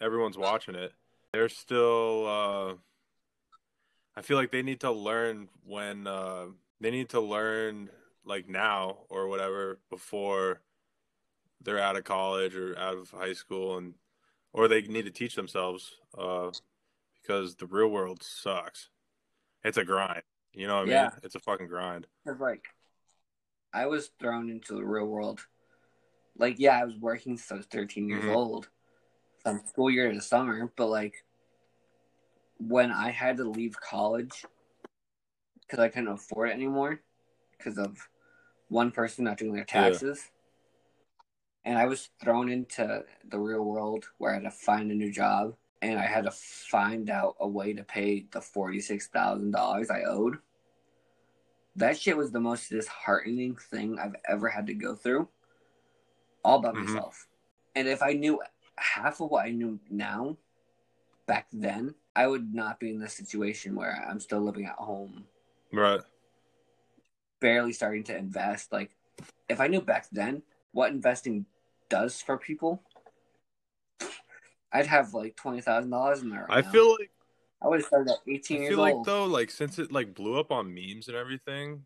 everyone's 0.00 0.38
watching 0.38 0.74
it. 0.74 0.92
They're 1.32 1.48
still 1.48 2.26
uh 2.26 2.74
I 4.16 4.22
feel 4.22 4.36
like 4.36 4.50
they 4.50 4.62
need 4.62 4.80
to 4.80 4.90
learn 4.90 5.48
when 5.64 6.06
uh 6.06 6.46
they 6.80 6.90
need 6.90 7.10
to 7.10 7.20
learn 7.20 7.90
like 8.24 8.48
now 8.48 8.98
or 9.08 9.28
whatever 9.28 9.78
before 9.90 10.60
they're 11.62 11.78
out 11.78 11.96
of 11.96 12.04
college 12.04 12.56
or 12.56 12.76
out 12.78 12.96
of 12.96 13.10
high 13.10 13.32
school 13.32 13.76
and 13.76 13.94
or 14.52 14.68
they 14.68 14.82
need 14.82 15.04
to 15.04 15.10
teach 15.10 15.34
themselves 15.34 15.96
uh 16.18 16.50
because 17.20 17.54
the 17.56 17.66
real 17.66 17.88
world 17.88 18.22
sucks. 18.22 18.88
It's 19.62 19.76
a 19.76 19.84
grind. 19.84 20.22
You 20.52 20.66
know 20.66 20.76
what 20.76 20.88
I 20.88 20.90
Yeah. 20.90 21.02
mean? 21.02 21.10
It's 21.22 21.34
a 21.34 21.40
fucking 21.40 21.68
grind. 21.68 22.06
Cause 22.26 22.40
like, 22.40 22.64
I 23.72 23.86
was 23.86 24.10
thrown 24.18 24.48
into 24.50 24.74
the 24.74 24.84
real 24.84 25.06
world. 25.06 25.46
Like, 26.36 26.58
yeah, 26.58 26.80
I 26.80 26.84
was 26.84 26.96
working 26.96 27.36
since 27.36 27.52
I 27.52 27.56
was 27.56 27.66
13 27.66 28.08
years 28.08 28.24
Mhm. 28.24 28.34
old, 28.34 28.70
from 29.42 29.60
school 29.66 29.90
year 29.90 30.10
to 30.10 30.20
summer. 30.20 30.72
But 30.76 30.86
like, 30.86 31.24
when 32.58 32.90
I 32.90 33.10
had 33.10 33.36
to 33.36 33.44
leave 33.44 33.78
college 33.80 34.44
because 35.60 35.78
I 35.78 35.88
couldn't 35.88 36.08
afford 36.08 36.50
it 36.50 36.54
anymore 36.54 37.00
because 37.56 37.78
of 37.78 38.08
one 38.68 38.90
person 38.90 39.24
not 39.24 39.38
doing 39.38 39.52
their 39.54 39.64
taxes, 39.64 40.30
and 41.64 41.78
I 41.78 41.86
was 41.86 42.10
thrown 42.22 42.50
into 42.50 43.04
the 43.28 43.38
real 43.38 43.62
world 43.62 44.06
where 44.18 44.32
I 44.32 44.34
had 44.34 44.44
to 44.44 44.50
find 44.50 44.90
a 44.90 44.94
new 44.94 45.12
job 45.12 45.54
and 45.82 45.98
I 45.98 46.06
had 46.06 46.24
to 46.24 46.30
find 46.30 47.10
out 47.10 47.36
a 47.40 47.48
way 47.48 47.72
to 47.72 47.82
pay 47.82 48.26
the 48.30 48.40
forty-six 48.40 49.08
thousand 49.08 49.52
dollars 49.52 49.90
I 49.90 50.02
owed. 50.02 50.38
That 51.76 51.98
shit 51.98 52.16
was 52.16 52.32
the 52.32 52.40
most 52.40 52.70
disheartening 52.70 53.56
thing 53.56 53.98
I've 53.98 54.16
ever 54.28 54.48
had 54.48 54.66
to 54.66 54.74
go 54.74 54.94
through, 54.94 55.28
all 56.44 56.60
by 56.60 56.72
Mhm. 56.72 56.80
myself. 56.80 57.28
And 57.74 57.88
if 57.88 58.02
I 58.02 58.12
knew 58.12 58.42
half 58.76 59.20
of 59.20 59.30
what 59.30 59.46
I 59.46 59.50
knew 59.50 59.78
now, 59.88 60.36
back 61.26 61.46
then, 61.52 61.94
I 62.16 62.26
would 62.26 62.52
not 62.52 62.80
be 62.80 62.90
in 62.90 62.98
this 62.98 63.14
situation 63.14 63.74
where 63.76 64.04
I'm 64.08 64.20
still 64.20 64.40
living 64.40 64.66
at 64.66 64.74
home, 64.74 65.26
Right. 65.72 66.00
barely 67.40 67.72
starting 67.72 68.02
to 68.04 68.16
invest. 68.16 68.72
Like, 68.72 68.90
if 69.48 69.60
I 69.60 69.68
knew 69.68 69.80
back 69.80 70.08
then 70.10 70.42
what 70.72 70.90
investing 70.92 71.46
does 71.88 72.20
for 72.20 72.38
people, 72.38 72.82
I'd 74.72 74.86
have 74.86 75.14
like 75.14 75.36
twenty 75.36 75.60
thousand 75.60 75.90
dollars 75.90 76.22
in 76.22 76.30
there. 76.30 76.46
Right 76.48 76.58
I 76.58 76.60
now. 76.60 76.70
feel 76.70 76.90
like 76.90 77.10
I 77.62 77.68
would 77.68 77.80
have 77.80 77.86
started 77.86 78.10
at 78.12 78.18
I 78.26 78.30
eighteen 78.30 78.62
years 78.62 78.70
feel 78.70 78.78
like 78.78 78.94
old. 78.94 79.06
though, 79.06 79.24
like 79.24 79.50
since 79.50 79.78
it 79.78 79.92
like 79.92 80.14
blew 80.14 80.38
up 80.38 80.50
on 80.52 80.72
memes 80.72 81.08
and 81.08 81.16
everything, 81.16 81.82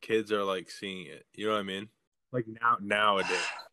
kids 0.00 0.32
are 0.32 0.44
like 0.44 0.70
seeing 0.70 1.06
it. 1.06 1.26
You 1.34 1.46
know 1.48 1.54
what 1.54 1.60
I 1.60 1.64
mean? 1.64 1.88
Like 2.32 2.46
now 2.48 2.76
nowadays. 2.80 3.30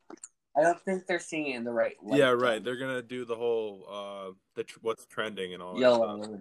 I 0.58 0.62
don't 0.62 0.80
think 0.86 1.06
they're 1.06 1.20
seeing 1.20 1.48
it 1.48 1.58
in 1.58 1.66
the 1.66 1.72
right 1.72 1.96
light. 2.02 2.18
yeah, 2.18 2.30
right. 2.30 2.64
They're 2.64 2.78
gonna 2.78 3.02
do 3.02 3.26
the 3.26 3.36
whole 3.36 3.86
uh 3.92 4.32
the 4.56 4.64
tr- 4.64 4.80
what's 4.82 5.06
trending 5.06 5.54
and 5.54 5.62
all 5.62 5.74
that 5.74 5.82
yellow 5.82 6.24
stuff. 6.24 6.40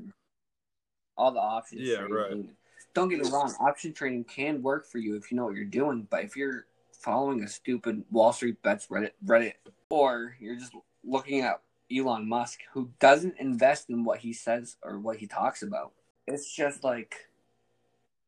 all 1.16 1.32
the 1.32 1.40
options. 1.40 1.82
Yeah, 1.82 2.06
trading. 2.06 2.14
right. 2.14 2.46
Don't 2.94 3.08
get 3.08 3.18
me 3.18 3.28
wrong, 3.30 3.52
option 3.58 3.92
trading 3.92 4.22
can 4.22 4.62
work 4.62 4.86
for 4.86 4.98
you 4.98 5.16
if 5.16 5.32
you 5.32 5.36
know 5.36 5.44
what 5.46 5.56
you're 5.56 5.64
doing, 5.64 6.06
but 6.08 6.22
if 6.22 6.36
you're 6.36 6.66
following 7.04 7.42
a 7.42 7.48
stupid 7.48 8.02
Wall 8.10 8.32
Street 8.32 8.62
bets 8.62 8.86
Reddit 8.86 9.10
Reddit 9.26 9.52
or 9.90 10.34
you're 10.40 10.56
just 10.56 10.72
looking 11.04 11.42
at 11.42 11.60
Elon 11.94 12.26
Musk 12.26 12.60
who 12.72 12.88
doesn't 12.98 13.34
invest 13.38 13.90
in 13.90 14.04
what 14.04 14.20
he 14.20 14.32
says 14.32 14.76
or 14.82 14.98
what 14.98 15.18
he 15.18 15.26
talks 15.26 15.62
about. 15.62 15.92
It's 16.26 16.50
just 16.50 16.82
like 16.82 17.28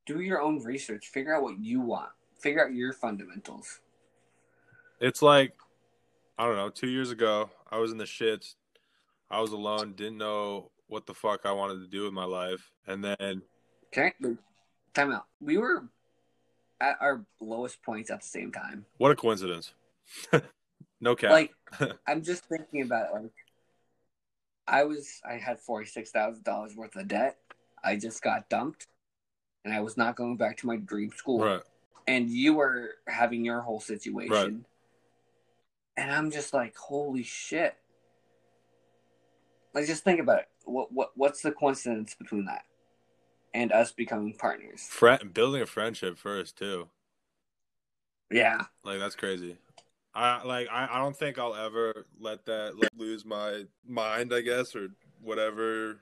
do 0.05 0.21
your 0.21 0.43
own 0.43 0.63
research, 0.63 1.09
figure 1.09 1.35
out 1.35 1.43
what 1.43 1.59
you 1.59 1.81
want, 1.81 2.11
figure 2.39 2.63
out 2.63 2.75
your 2.75 2.93
fundamentals. 2.93 3.81
It's 5.01 5.23
like 5.23 5.55
I 6.39 6.45
don't 6.45 6.57
know. 6.57 6.69
Two 6.69 6.89
years 6.89 7.11
ago, 7.11 7.49
I 7.71 7.79
was 7.79 7.93
in 7.93 7.97
the 7.97 8.05
shits. 8.05 8.57
I 9.31 9.41
was 9.41 9.53
alone. 9.53 9.95
Didn't 9.97 10.19
know 10.19 10.71
what 10.87 11.07
the 11.07 11.15
fuck 11.15 11.47
I 11.47 11.53
wanted 11.53 11.81
to 11.81 11.89
do 11.89 12.05
with 12.05 12.13
my 12.13 12.27
life, 12.27 12.71
and 12.87 13.03
then 13.03 13.41
Okay? 13.87 14.13
Time 14.93 15.13
out. 15.13 15.25
We 15.41 15.57
were 15.57 15.89
at 16.81 16.97
our 17.01 17.25
lowest 17.41 17.83
points 17.83 18.11
at 18.11 18.21
the 18.23 18.27
same 18.29 18.53
time. 18.53 18.85
what 18.99 19.11
a 19.11 19.17
coincidence. 19.17 19.73
no 21.01 21.17
cap. 21.17 21.31
Like 21.31 21.53
I'm 22.07 22.23
just 22.23 22.45
thinking 22.47 22.83
about 22.83 23.07
it. 23.11 23.15
Like 23.15 23.33
I 24.69 24.85
was, 24.85 25.21
I 25.29 25.35
had 25.35 25.61
forty 25.61 25.87
six 25.87 26.11
thousand 26.11 26.45
dollars 26.45 26.75
worth 26.77 26.97
of 26.97 27.09
debt. 27.09 27.39
I 27.85 27.97
just 27.97 28.21
got 28.23 28.49
dumped, 28.49 28.87
and 29.65 29.73
I 29.73 29.81
was 29.81 29.97
not 29.97 30.17
going 30.17 30.37
back 30.37 30.57
to 30.59 30.67
my 30.67 30.77
dream 30.77 31.11
school. 31.17 31.41
right. 31.41 31.63
And 32.09 32.31
you 32.31 32.55
were 32.55 32.91
having 33.09 33.45
your 33.45 33.61
whole 33.61 33.81
situation, 33.81 34.33
Right. 34.33 34.55
and 35.97 36.11
I'm 36.13 36.31
just 36.31 36.55
like, 36.55 36.77
holy 36.77 37.23
shit! 37.25 37.75
Like, 39.75 39.87
just 39.87 40.05
think 40.05 40.21
about 40.21 40.41
it. 40.41 40.49
What 40.65 40.93
what 40.93 41.11
what's 41.17 41.43
the 41.43 41.53
coincidence 41.53 42.15
between 42.15 42.45
that 42.47 42.65
and 43.57 43.73
us 43.73 43.91
becoming 43.91 44.35
partners? 44.35 44.87
Fri 44.89 45.17
building 45.33 45.63
a 45.63 45.67
friendship 45.67 46.19
first 46.19 46.57
too. 46.59 46.89
Yeah, 48.31 48.63
Like 48.85 48.99
that's 48.99 49.15
crazy. 49.15 49.57
I 50.15 50.43
like 50.45 50.69
I, 50.71 50.89
I 50.91 50.99
don't 50.99 51.17
think 51.17 51.39
I'll 51.39 51.55
ever 51.55 52.07
let 52.19 52.45
that 52.47 52.77
like, 52.79 52.91
lose 52.97 53.25
my 53.25 53.65
mind, 53.87 54.33
I 54.35 54.41
guess, 54.41 54.75
or 54.75 54.89
whatever. 55.23 56.01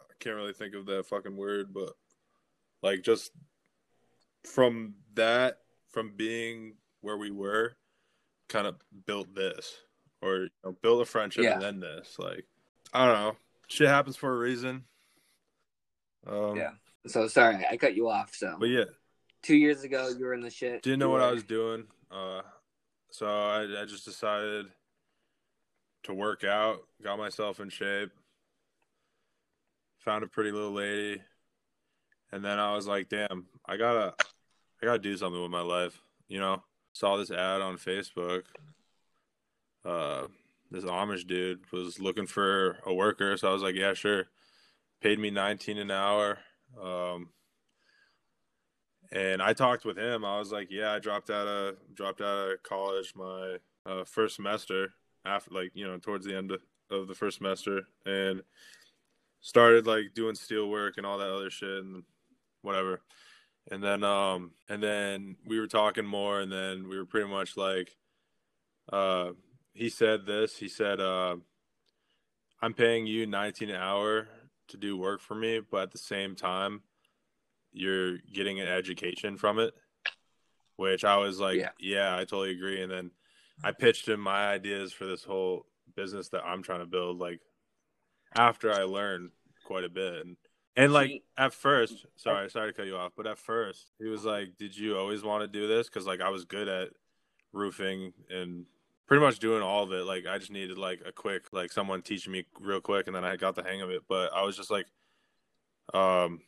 I 0.00 0.12
can't 0.20 0.36
really 0.36 0.52
think 0.52 0.74
of 0.74 0.86
that 0.86 1.06
fucking 1.06 1.36
word, 1.36 1.74
but 1.74 1.90
like 2.82 3.02
just 3.02 3.32
from 4.44 4.94
that, 5.14 5.58
from 5.90 6.12
being 6.16 6.74
where 7.00 7.16
we 7.16 7.30
were, 7.30 7.76
kind 8.48 8.66
of 8.66 8.76
built 9.06 9.34
this, 9.34 9.74
or 10.22 10.36
you 10.42 10.50
know, 10.64 10.76
built 10.82 11.02
a 11.02 11.04
friendship 11.06 11.44
Yeah. 11.44 11.54
and 11.54 11.62
then 11.62 11.80
this. 11.80 12.16
Like 12.18 12.44
I 12.92 13.06
don't 13.06 13.14
know, 13.14 13.36
shit 13.66 13.88
happens 13.88 14.16
for 14.16 14.32
a 14.32 14.38
reason. 14.38 14.84
Um, 16.26 16.56
yeah. 16.56 16.70
So 17.06 17.28
sorry, 17.28 17.64
I 17.70 17.76
cut 17.76 17.94
you 17.94 18.08
off. 18.08 18.34
So 18.34 18.56
But 18.58 18.70
yeah, 18.70 18.84
two 19.42 19.56
years 19.56 19.82
ago, 19.84 20.08
you 20.08 20.24
were 20.24 20.34
in 20.34 20.40
the 20.40 20.50
shit. 20.50 20.82
didn't 20.82 21.00
know 21.00 21.10
what 21.10 21.20
I 21.20 21.30
was 21.30 21.44
doing. 21.44 21.84
Uh, 22.10 22.42
so 23.10 23.26
I, 23.26 23.82
I 23.82 23.84
just 23.84 24.04
decided 24.04 24.66
to 26.04 26.14
work 26.14 26.44
out, 26.44 26.80
got 27.02 27.18
myself 27.18 27.60
in 27.60 27.68
shape, 27.68 28.10
found 29.98 30.24
a 30.24 30.26
pretty 30.26 30.50
little 30.50 30.72
lady, 30.72 31.22
and 32.32 32.44
then 32.44 32.58
I 32.58 32.74
was 32.74 32.86
like, 32.86 33.08
"Damn, 33.08 33.46
I 33.66 33.76
gotta, 33.76 34.14
I 34.82 34.86
gotta 34.86 34.98
do 34.98 35.16
something 35.16 35.40
with 35.40 35.50
my 35.50 35.62
life." 35.62 36.00
You 36.28 36.40
know, 36.40 36.62
saw 36.92 37.16
this 37.16 37.30
ad 37.30 37.60
on 37.60 37.76
Facebook. 37.76 38.44
Uh, 39.84 40.28
this 40.70 40.84
Amish 40.84 41.26
dude 41.26 41.60
was 41.70 42.00
looking 42.00 42.26
for 42.26 42.78
a 42.86 42.94
worker, 42.94 43.36
so 43.36 43.48
I 43.48 43.52
was 43.52 43.62
like, 43.62 43.74
"Yeah, 43.74 43.94
sure." 43.94 44.26
Paid 45.00 45.18
me 45.18 45.30
nineteen 45.30 45.76
an 45.78 45.90
hour. 45.90 46.38
Um, 46.82 47.28
and 49.12 49.40
I 49.40 49.52
talked 49.52 49.84
with 49.84 49.96
him. 49.96 50.24
I 50.24 50.38
was 50.38 50.50
like, 50.50 50.68
"Yeah, 50.70 50.92
I 50.92 50.98
dropped 50.98 51.30
out 51.30 51.46
of 51.46 51.76
dropped 51.94 52.20
out 52.20 52.50
of 52.50 52.62
college 52.62 53.12
my 53.14 53.58
uh, 53.86 54.04
first 54.04 54.36
semester 54.36 54.94
after, 55.24 55.50
like, 55.54 55.70
you 55.74 55.86
know, 55.86 55.98
towards 55.98 56.26
the 56.26 56.36
end 56.36 56.50
of, 56.50 56.60
of 56.90 57.08
the 57.08 57.14
first 57.14 57.38
semester, 57.38 57.82
and 58.04 58.42
started 59.40 59.86
like 59.86 60.14
doing 60.14 60.34
steel 60.34 60.68
work 60.68 60.94
and 60.96 61.06
all 61.06 61.18
that 61.18 61.30
other 61.30 61.50
shit 61.50 61.84
and 61.84 62.02
whatever. 62.62 63.02
And 63.70 63.82
then, 63.82 64.02
um, 64.04 64.52
and 64.68 64.82
then 64.82 65.36
we 65.46 65.60
were 65.60 65.66
talking 65.66 66.04
more, 66.04 66.40
and 66.40 66.50
then 66.50 66.88
we 66.88 66.98
were 66.98 67.06
pretty 67.06 67.28
much 67.28 67.56
like, 67.56 67.96
uh, 68.92 69.30
he 69.74 69.88
said 69.88 70.26
this. 70.26 70.56
He 70.56 70.68
said, 70.68 71.00
uh, 71.00 71.36
"I'm 72.60 72.74
paying 72.74 73.06
you 73.06 73.26
19 73.26 73.70
an 73.70 73.76
hour 73.76 74.28
to 74.68 74.76
do 74.76 74.96
work 74.96 75.20
for 75.20 75.34
me, 75.34 75.60
but 75.70 75.82
at 75.82 75.92
the 75.92 75.98
same 75.98 76.34
time." 76.34 76.82
you're 77.74 78.18
getting 78.32 78.60
an 78.60 78.68
education 78.68 79.36
from 79.36 79.58
it 79.58 79.74
which 80.76 81.04
i 81.04 81.16
was 81.16 81.38
like 81.40 81.58
Yeah. 81.58 81.70
yeah. 81.78 82.14
i 82.14 82.20
totally 82.20 82.52
agree 82.52 82.80
and 82.80 82.90
then 82.90 83.10
i 83.62 83.70
mm-hmm. 83.70 83.84
pitched 83.84 84.08
him 84.08 84.20
my 84.20 84.48
ideas 84.48 84.92
for 84.92 85.04
this 85.04 85.24
whole 85.24 85.66
business 85.94 86.28
that 86.30 86.44
i'm 86.44 86.62
trying 86.62 86.80
to 86.80 86.86
build 86.86 87.18
like 87.18 87.40
after 88.36 88.72
i 88.72 88.82
learned 88.84 89.30
quite 89.66 89.84
a 89.84 89.88
bit 89.88 90.24
and, 90.24 90.36
and 90.76 90.92
like 90.92 91.22
at 91.36 91.52
first 91.52 91.94
mm-hmm. 91.94 92.08
sorry 92.16 92.48
sorry 92.48 92.72
to 92.72 92.76
cut 92.76 92.86
you 92.86 92.96
off 92.96 93.12
but 93.16 93.26
at 93.26 93.38
first 93.38 93.90
he 93.98 94.06
was 94.06 94.24
like 94.24 94.56
did 94.56 94.76
you 94.76 94.96
always 94.96 95.22
want 95.22 95.42
to 95.42 95.48
do 95.48 95.66
this 95.66 95.88
because 95.88 96.06
like 96.06 96.20
i 96.20 96.28
was 96.28 96.44
good 96.44 96.68
at 96.68 96.88
roofing 97.52 98.12
and 98.30 98.66
pretty 99.06 99.20
much 99.20 99.38
doing 99.38 99.62
all 99.62 99.82
of 99.82 99.92
it. 99.92 100.04
Like 100.04 100.26
i 100.26 100.38
just 100.38 100.50
needed 100.50 100.78
like 100.78 101.00
a 101.06 101.12
quick 101.12 101.46
like 101.52 101.72
someone 101.72 102.02
teaching 102.02 102.32
me 102.32 102.44
real 102.60 102.80
quick 102.80 103.06
and 103.06 103.14
then 103.14 103.24
i 103.24 103.36
got 103.36 103.54
the 103.54 103.62
hang 103.62 103.82
of 103.82 103.90
it. 103.90 104.02
But 104.08 104.32
i 104.34 104.42
was 104.42 104.56
just 104.56 104.70
like 104.70 104.86
um 105.92 106.40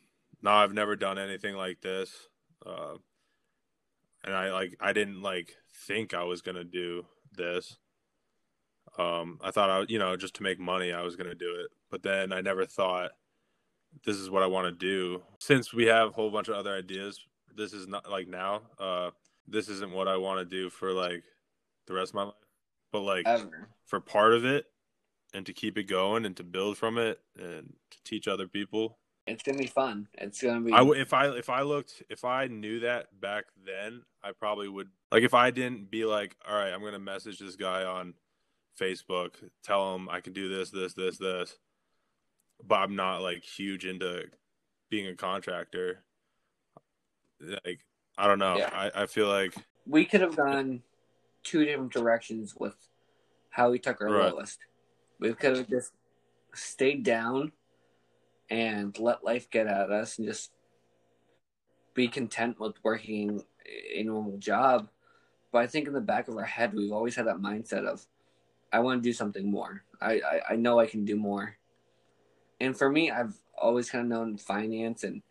no 0.42 0.50
i've 0.50 0.72
never 0.72 0.96
done 0.96 1.18
anything 1.18 1.56
like 1.56 1.80
this 1.80 2.28
uh 2.64 2.94
and 4.24 4.34
i 4.34 4.50
like 4.52 4.76
i 4.80 4.92
didn't 4.92 5.22
like 5.22 5.54
think 5.86 6.14
i 6.14 6.24
was 6.24 6.42
gonna 6.42 6.64
do 6.64 7.04
this. 7.32 7.76
Um 8.98 9.38
i 9.42 9.50
thought 9.50 9.70
i 9.70 9.84
you 9.88 9.98
know 9.98 10.16
just 10.16 10.34
to 10.34 10.42
make 10.42 10.58
money 10.58 10.92
i 10.92 11.02
was 11.02 11.16
gonna 11.16 11.34
do 11.34 11.54
it. 11.60 11.68
But 11.90 12.02
then 12.02 12.32
i 12.32 12.40
never 12.40 12.66
thought 12.66 13.10
this 14.04 14.16
is 14.16 14.30
what 14.30 14.42
i 14.42 14.46
want 14.46 14.66
to 14.66 14.72
do. 14.72 15.22
Since 15.40 15.72
we 15.72 15.86
have 15.86 16.08
a 16.08 16.12
whole 16.12 16.30
bunch 16.30 16.48
of 16.48 16.54
other 16.54 16.74
ideas 16.74 17.20
this 17.54 17.72
is 17.72 17.86
not 17.88 18.10
like 18.10 18.28
now 18.28 18.60
uh 18.78 19.10
this 19.48 19.68
isn't 19.68 19.92
what 19.92 20.08
i 20.08 20.16
want 20.16 20.38
to 20.38 20.44
do 20.44 20.68
for 20.68 20.92
like 20.92 21.24
the 21.86 21.94
rest 21.94 22.10
of 22.10 22.16
my 22.16 22.22
life 22.24 22.34
but 22.92 23.00
like 23.00 23.26
ever. 23.26 23.68
for 23.86 24.00
part 24.00 24.34
of 24.34 24.44
it 24.44 24.66
and 25.34 25.44
to 25.46 25.52
keep 25.52 25.76
it 25.76 25.84
going 25.84 26.24
and 26.24 26.36
to 26.36 26.44
build 26.44 26.78
from 26.78 26.98
it 26.98 27.20
and 27.38 27.74
to 27.90 27.98
teach 28.04 28.28
other 28.28 28.46
people 28.46 28.98
It's 29.26 29.42
gonna 29.42 29.58
be 29.58 29.66
fun. 29.66 30.06
It's 30.14 30.40
gonna 30.40 30.60
be. 30.60 30.72
I 30.72 30.78
w- 30.78 31.00
if 31.00 31.12
I 31.12 31.28
if 31.36 31.50
I 31.50 31.62
looked 31.62 32.02
if 32.08 32.24
I 32.24 32.46
knew 32.46 32.80
that 32.80 33.20
back 33.20 33.46
then, 33.64 34.02
I 34.22 34.30
probably 34.32 34.68
would 34.68 34.88
like 35.10 35.24
if 35.24 35.34
I 35.34 35.50
didn't 35.50 35.90
be 35.90 36.04
like, 36.04 36.36
all 36.48 36.54
right, 36.56 36.72
I'm 36.72 36.82
gonna 36.82 37.00
message 37.00 37.38
this 37.40 37.56
guy 37.56 37.84
on 37.84 38.14
Facebook, 38.80 39.34
tell 39.64 39.94
him 39.94 40.08
I 40.08 40.20
can 40.20 40.32
do 40.32 40.48
this, 40.48 40.70
this, 40.70 40.94
this, 40.94 41.18
this, 41.18 41.58
but 42.62 42.76
I'm 42.76 42.94
not 42.94 43.22
like 43.22 43.42
huge 43.42 43.84
into 43.84 44.24
being 44.90 45.08
a 45.08 45.14
contractor. 45.16 46.04
Like 47.40 47.80
I 48.16 48.28
don't 48.28 48.38
know. 48.38 48.58
Yeah. 48.58 48.70
I, 48.72 49.02
I 49.02 49.06
feel 49.06 49.28
like 49.28 49.54
we 49.86 50.04
could 50.04 50.20
have 50.20 50.36
gone 50.36 50.82
two 51.46 51.64
different 51.64 51.92
directions 51.92 52.54
with 52.58 52.74
how 53.50 53.70
we 53.70 53.78
took 53.78 54.00
our 54.00 54.10
Right. 54.10 54.32
lowest. 54.32 54.58
We 55.20 55.32
could 55.32 55.56
have 55.56 55.68
just 55.68 55.92
stayed 56.52 57.04
down 57.04 57.52
and 58.50 58.98
let 58.98 59.24
life 59.24 59.48
get 59.48 59.66
at 59.66 59.90
us 59.90 60.18
and 60.18 60.26
just 60.26 60.50
be 61.94 62.08
content 62.08 62.58
with 62.60 62.74
working 62.82 63.44
a 63.94 64.02
normal 64.02 64.38
job. 64.38 64.88
But 65.52 65.62
I 65.62 65.66
think 65.68 65.86
in 65.86 65.94
the 65.94 66.00
back 66.00 66.28
of 66.28 66.36
our 66.36 66.44
head, 66.44 66.74
we've 66.74 66.92
always 66.92 67.14
had 67.14 67.26
that 67.26 67.38
mindset 67.38 67.86
of, 67.86 68.04
I 68.72 68.80
want 68.80 69.02
to 69.02 69.08
do 69.08 69.12
something 69.12 69.48
more. 69.48 69.84
I, 70.00 70.14
I, 70.20 70.40
I 70.50 70.56
know 70.56 70.80
I 70.80 70.86
can 70.86 71.04
do 71.04 71.16
more. 71.16 71.56
And 72.60 72.76
for 72.76 72.90
me, 72.90 73.10
I've 73.10 73.36
always 73.56 73.88
kind 73.88 74.02
of 74.02 74.10
known 74.10 74.36
finance 74.36 75.04
and 75.04 75.22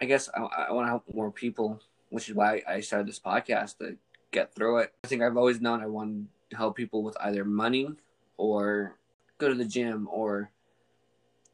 I 0.00 0.06
guess 0.06 0.28
I, 0.34 0.40
I 0.40 0.72
want 0.72 0.86
to 0.86 0.90
help 0.90 1.04
more 1.12 1.30
people, 1.30 1.80
which 2.08 2.28
is 2.28 2.34
why 2.34 2.62
I 2.66 2.80
started 2.80 3.08
this 3.08 3.20
podcast 3.20 3.78
to 3.78 3.96
get 4.36 4.54
through 4.54 4.78
it. 4.78 4.92
I 5.02 5.08
think 5.08 5.22
I've 5.22 5.38
always 5.38 5.62
known 5.62 5.82
I 5.82 5.86
want 5.86 6.28
to 6.50 6.56
help 6.56 6.76
people 6.76 7.02
with 7.02 7.16
either 7.20 7.44
money 7.44 7.88
or 8.36 8.98
go 9.38 9.48
to 9.48 9.54
the 9.54 9.64
gym 9.64 10.08
or 10.10 10.50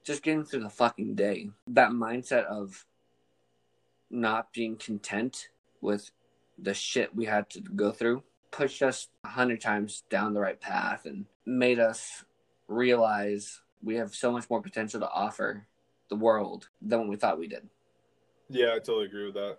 just 0.03 0.25
getting 0.25 0.45
through 0.45 0.65
the 0.65 0.69
fucking 0.69 1.15
day. 1.15 1.51
That 1.69 1.91
mindset 1.91 2.45
of 2.47 2.85
not 4.11 4.53
being 4.53 4.77
content 4.77 5.49
with 5.81 6.11
the 6.59 6.75
shit 6.75 7.15
we 7.15 7.25
had 7.25 7.49
to 7.51 7.61
go 7.61 7.93
through 7.93 8.25
pushed 8.51 8.83
us 8.83 9.09
a 9.25 9.29
hundred 9.29 9.61
times 9.61 10.03
down 10.11 10.35
the 10.35 10.41
right 10.41 10.61
path 10.61 11.07
and 11.07 11.27
made 11.47 11.79
us 11.79 12.25
realize 12.67 13.61
we 13.83 13.95
have 13.95 14.13
so 14.15 14.33
much 14.33 14.51
more 14.51 14.61
potential 14.61 15.01
to 15.01 15.09
offer 15.09 15.67
the 16.11 16.17
world 16.17 16.69
than 16.83 16.99
what 16.99 17.09
we 17.09 17.17
thought 17.17 17.39
we 17.39 17.47
did. 17.47 17.69
Yeah, 18.51 18.75
I 18.75 18.81
totally 18.81 19.07
agree 19.07 19.27
with 19.27 19.35
that. 19.35 19.59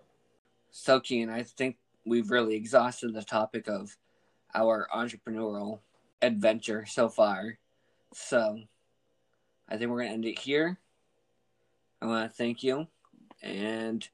So, 0.72 1.00
Keen, 1.00 1.30
I 1.30 1.44
think 1.44 1.78
we've 2.06 2.32
really 2.32 2.56
exhausted 2.56 3.14
the 3.14 3.24
topic 3.24 3.68
of 3.68 3.96
our 4.56 4.88
entrepreneurial 4.94 5.80
adventure 6.22 6.86
so 6.86 7.10
far. 7.10 7.58
So, 8.14 8.60
I 9.70 9.78
think 9.78 9.90
we're 9.90 9.98
going 10.00 10.10
to 10.10 10.14
end 10.14 10.26
it 10.26 10.40
here. 10.40 10.78
I 12.02 12.06
want 12.06 12.30
to 12.30 12.36
thank 12.36 12.64
you. 12.64 12.88
And 13.42 14.08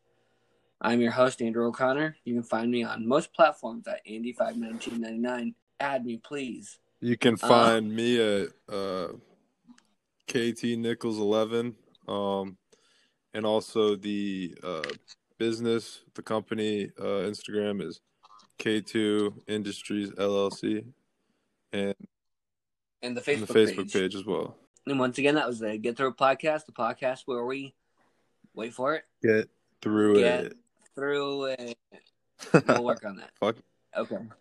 I'm 0.81 1.01
your 1.01 1.11
host, 1.11 1.41
Andrew 1.41 1.67
O'Connor. 1.67 2.15
You 2.23 2.33
can 2.35 2.43
find 2.43 2.71
me 2.71 2.83
on 2.83 3.07
most 3.07 3.33
platforms 3.33 3.87
at 3.87 4.05
Andy51999. 4.07 5.53
Add 5.79 6.05
me, 6.05 6.17
please. 6.23 6.79
You 7.01 7.17
can 7.17 7.33
Uh, 7.35 7.47
find 7.47 7.93
me 7.93 8.19
at 8.19 8.49
uh, 8.71 9.07
KT 10.27 10.63
Nichols 10.77 11.17
eleven, 11.17 11.75
um, 12.07 12.57
and 13.33 13.45
also 13.45 13.95
the 13.95 14.55
uh, 14.63 14.81
business, 15.39 16.01
the 16.13 16.21
company 16.21 16.91
uh, 16.99 17.25
Instagram 17.25 17.81
is 17.81 17.99
K2 18.59 19.33
Industries 19.47 20.11
LLC, 20.11 20.85
and, 21.73 21.95
And 23.01 23.17
the 23.17 23.31
and 23.31 23.41
Facebook, 23.41 23.47
the 23.47 23.53
Facebook 23.53 23.77
page. 23.77 23.93
page. 23.93 24.15
as 24.15 24.25
well. 24.25 24.55
And 24.85 24.99
once 24.99 25.17
again, 25.17 25.35
that 25.35 25.47
was 25.47 25.59
the 25.59 25.77
Get 25.77 25.97
Through 25.97 26.13
podcast, 26.13 26.65
the 26.65 26.71
podcast 26.73 27.21
where 27.25 27.43
we 27.45 27.73
wait 28.53 28.73
for 28.73 28.95
it, 28.95 29.03
Get 29.23 29.49
through 29.81 30.19
Get 30.19 30.45
it. 30.45 30.57
through 30.95 31.45
it. 31.45 31.77
We'll 32.67 32.83
work 32.85 33.03
on 33.05 33.17
that. 33.17 33.31
Fuck. 33.39 33.57
Okay. 33.97 34.17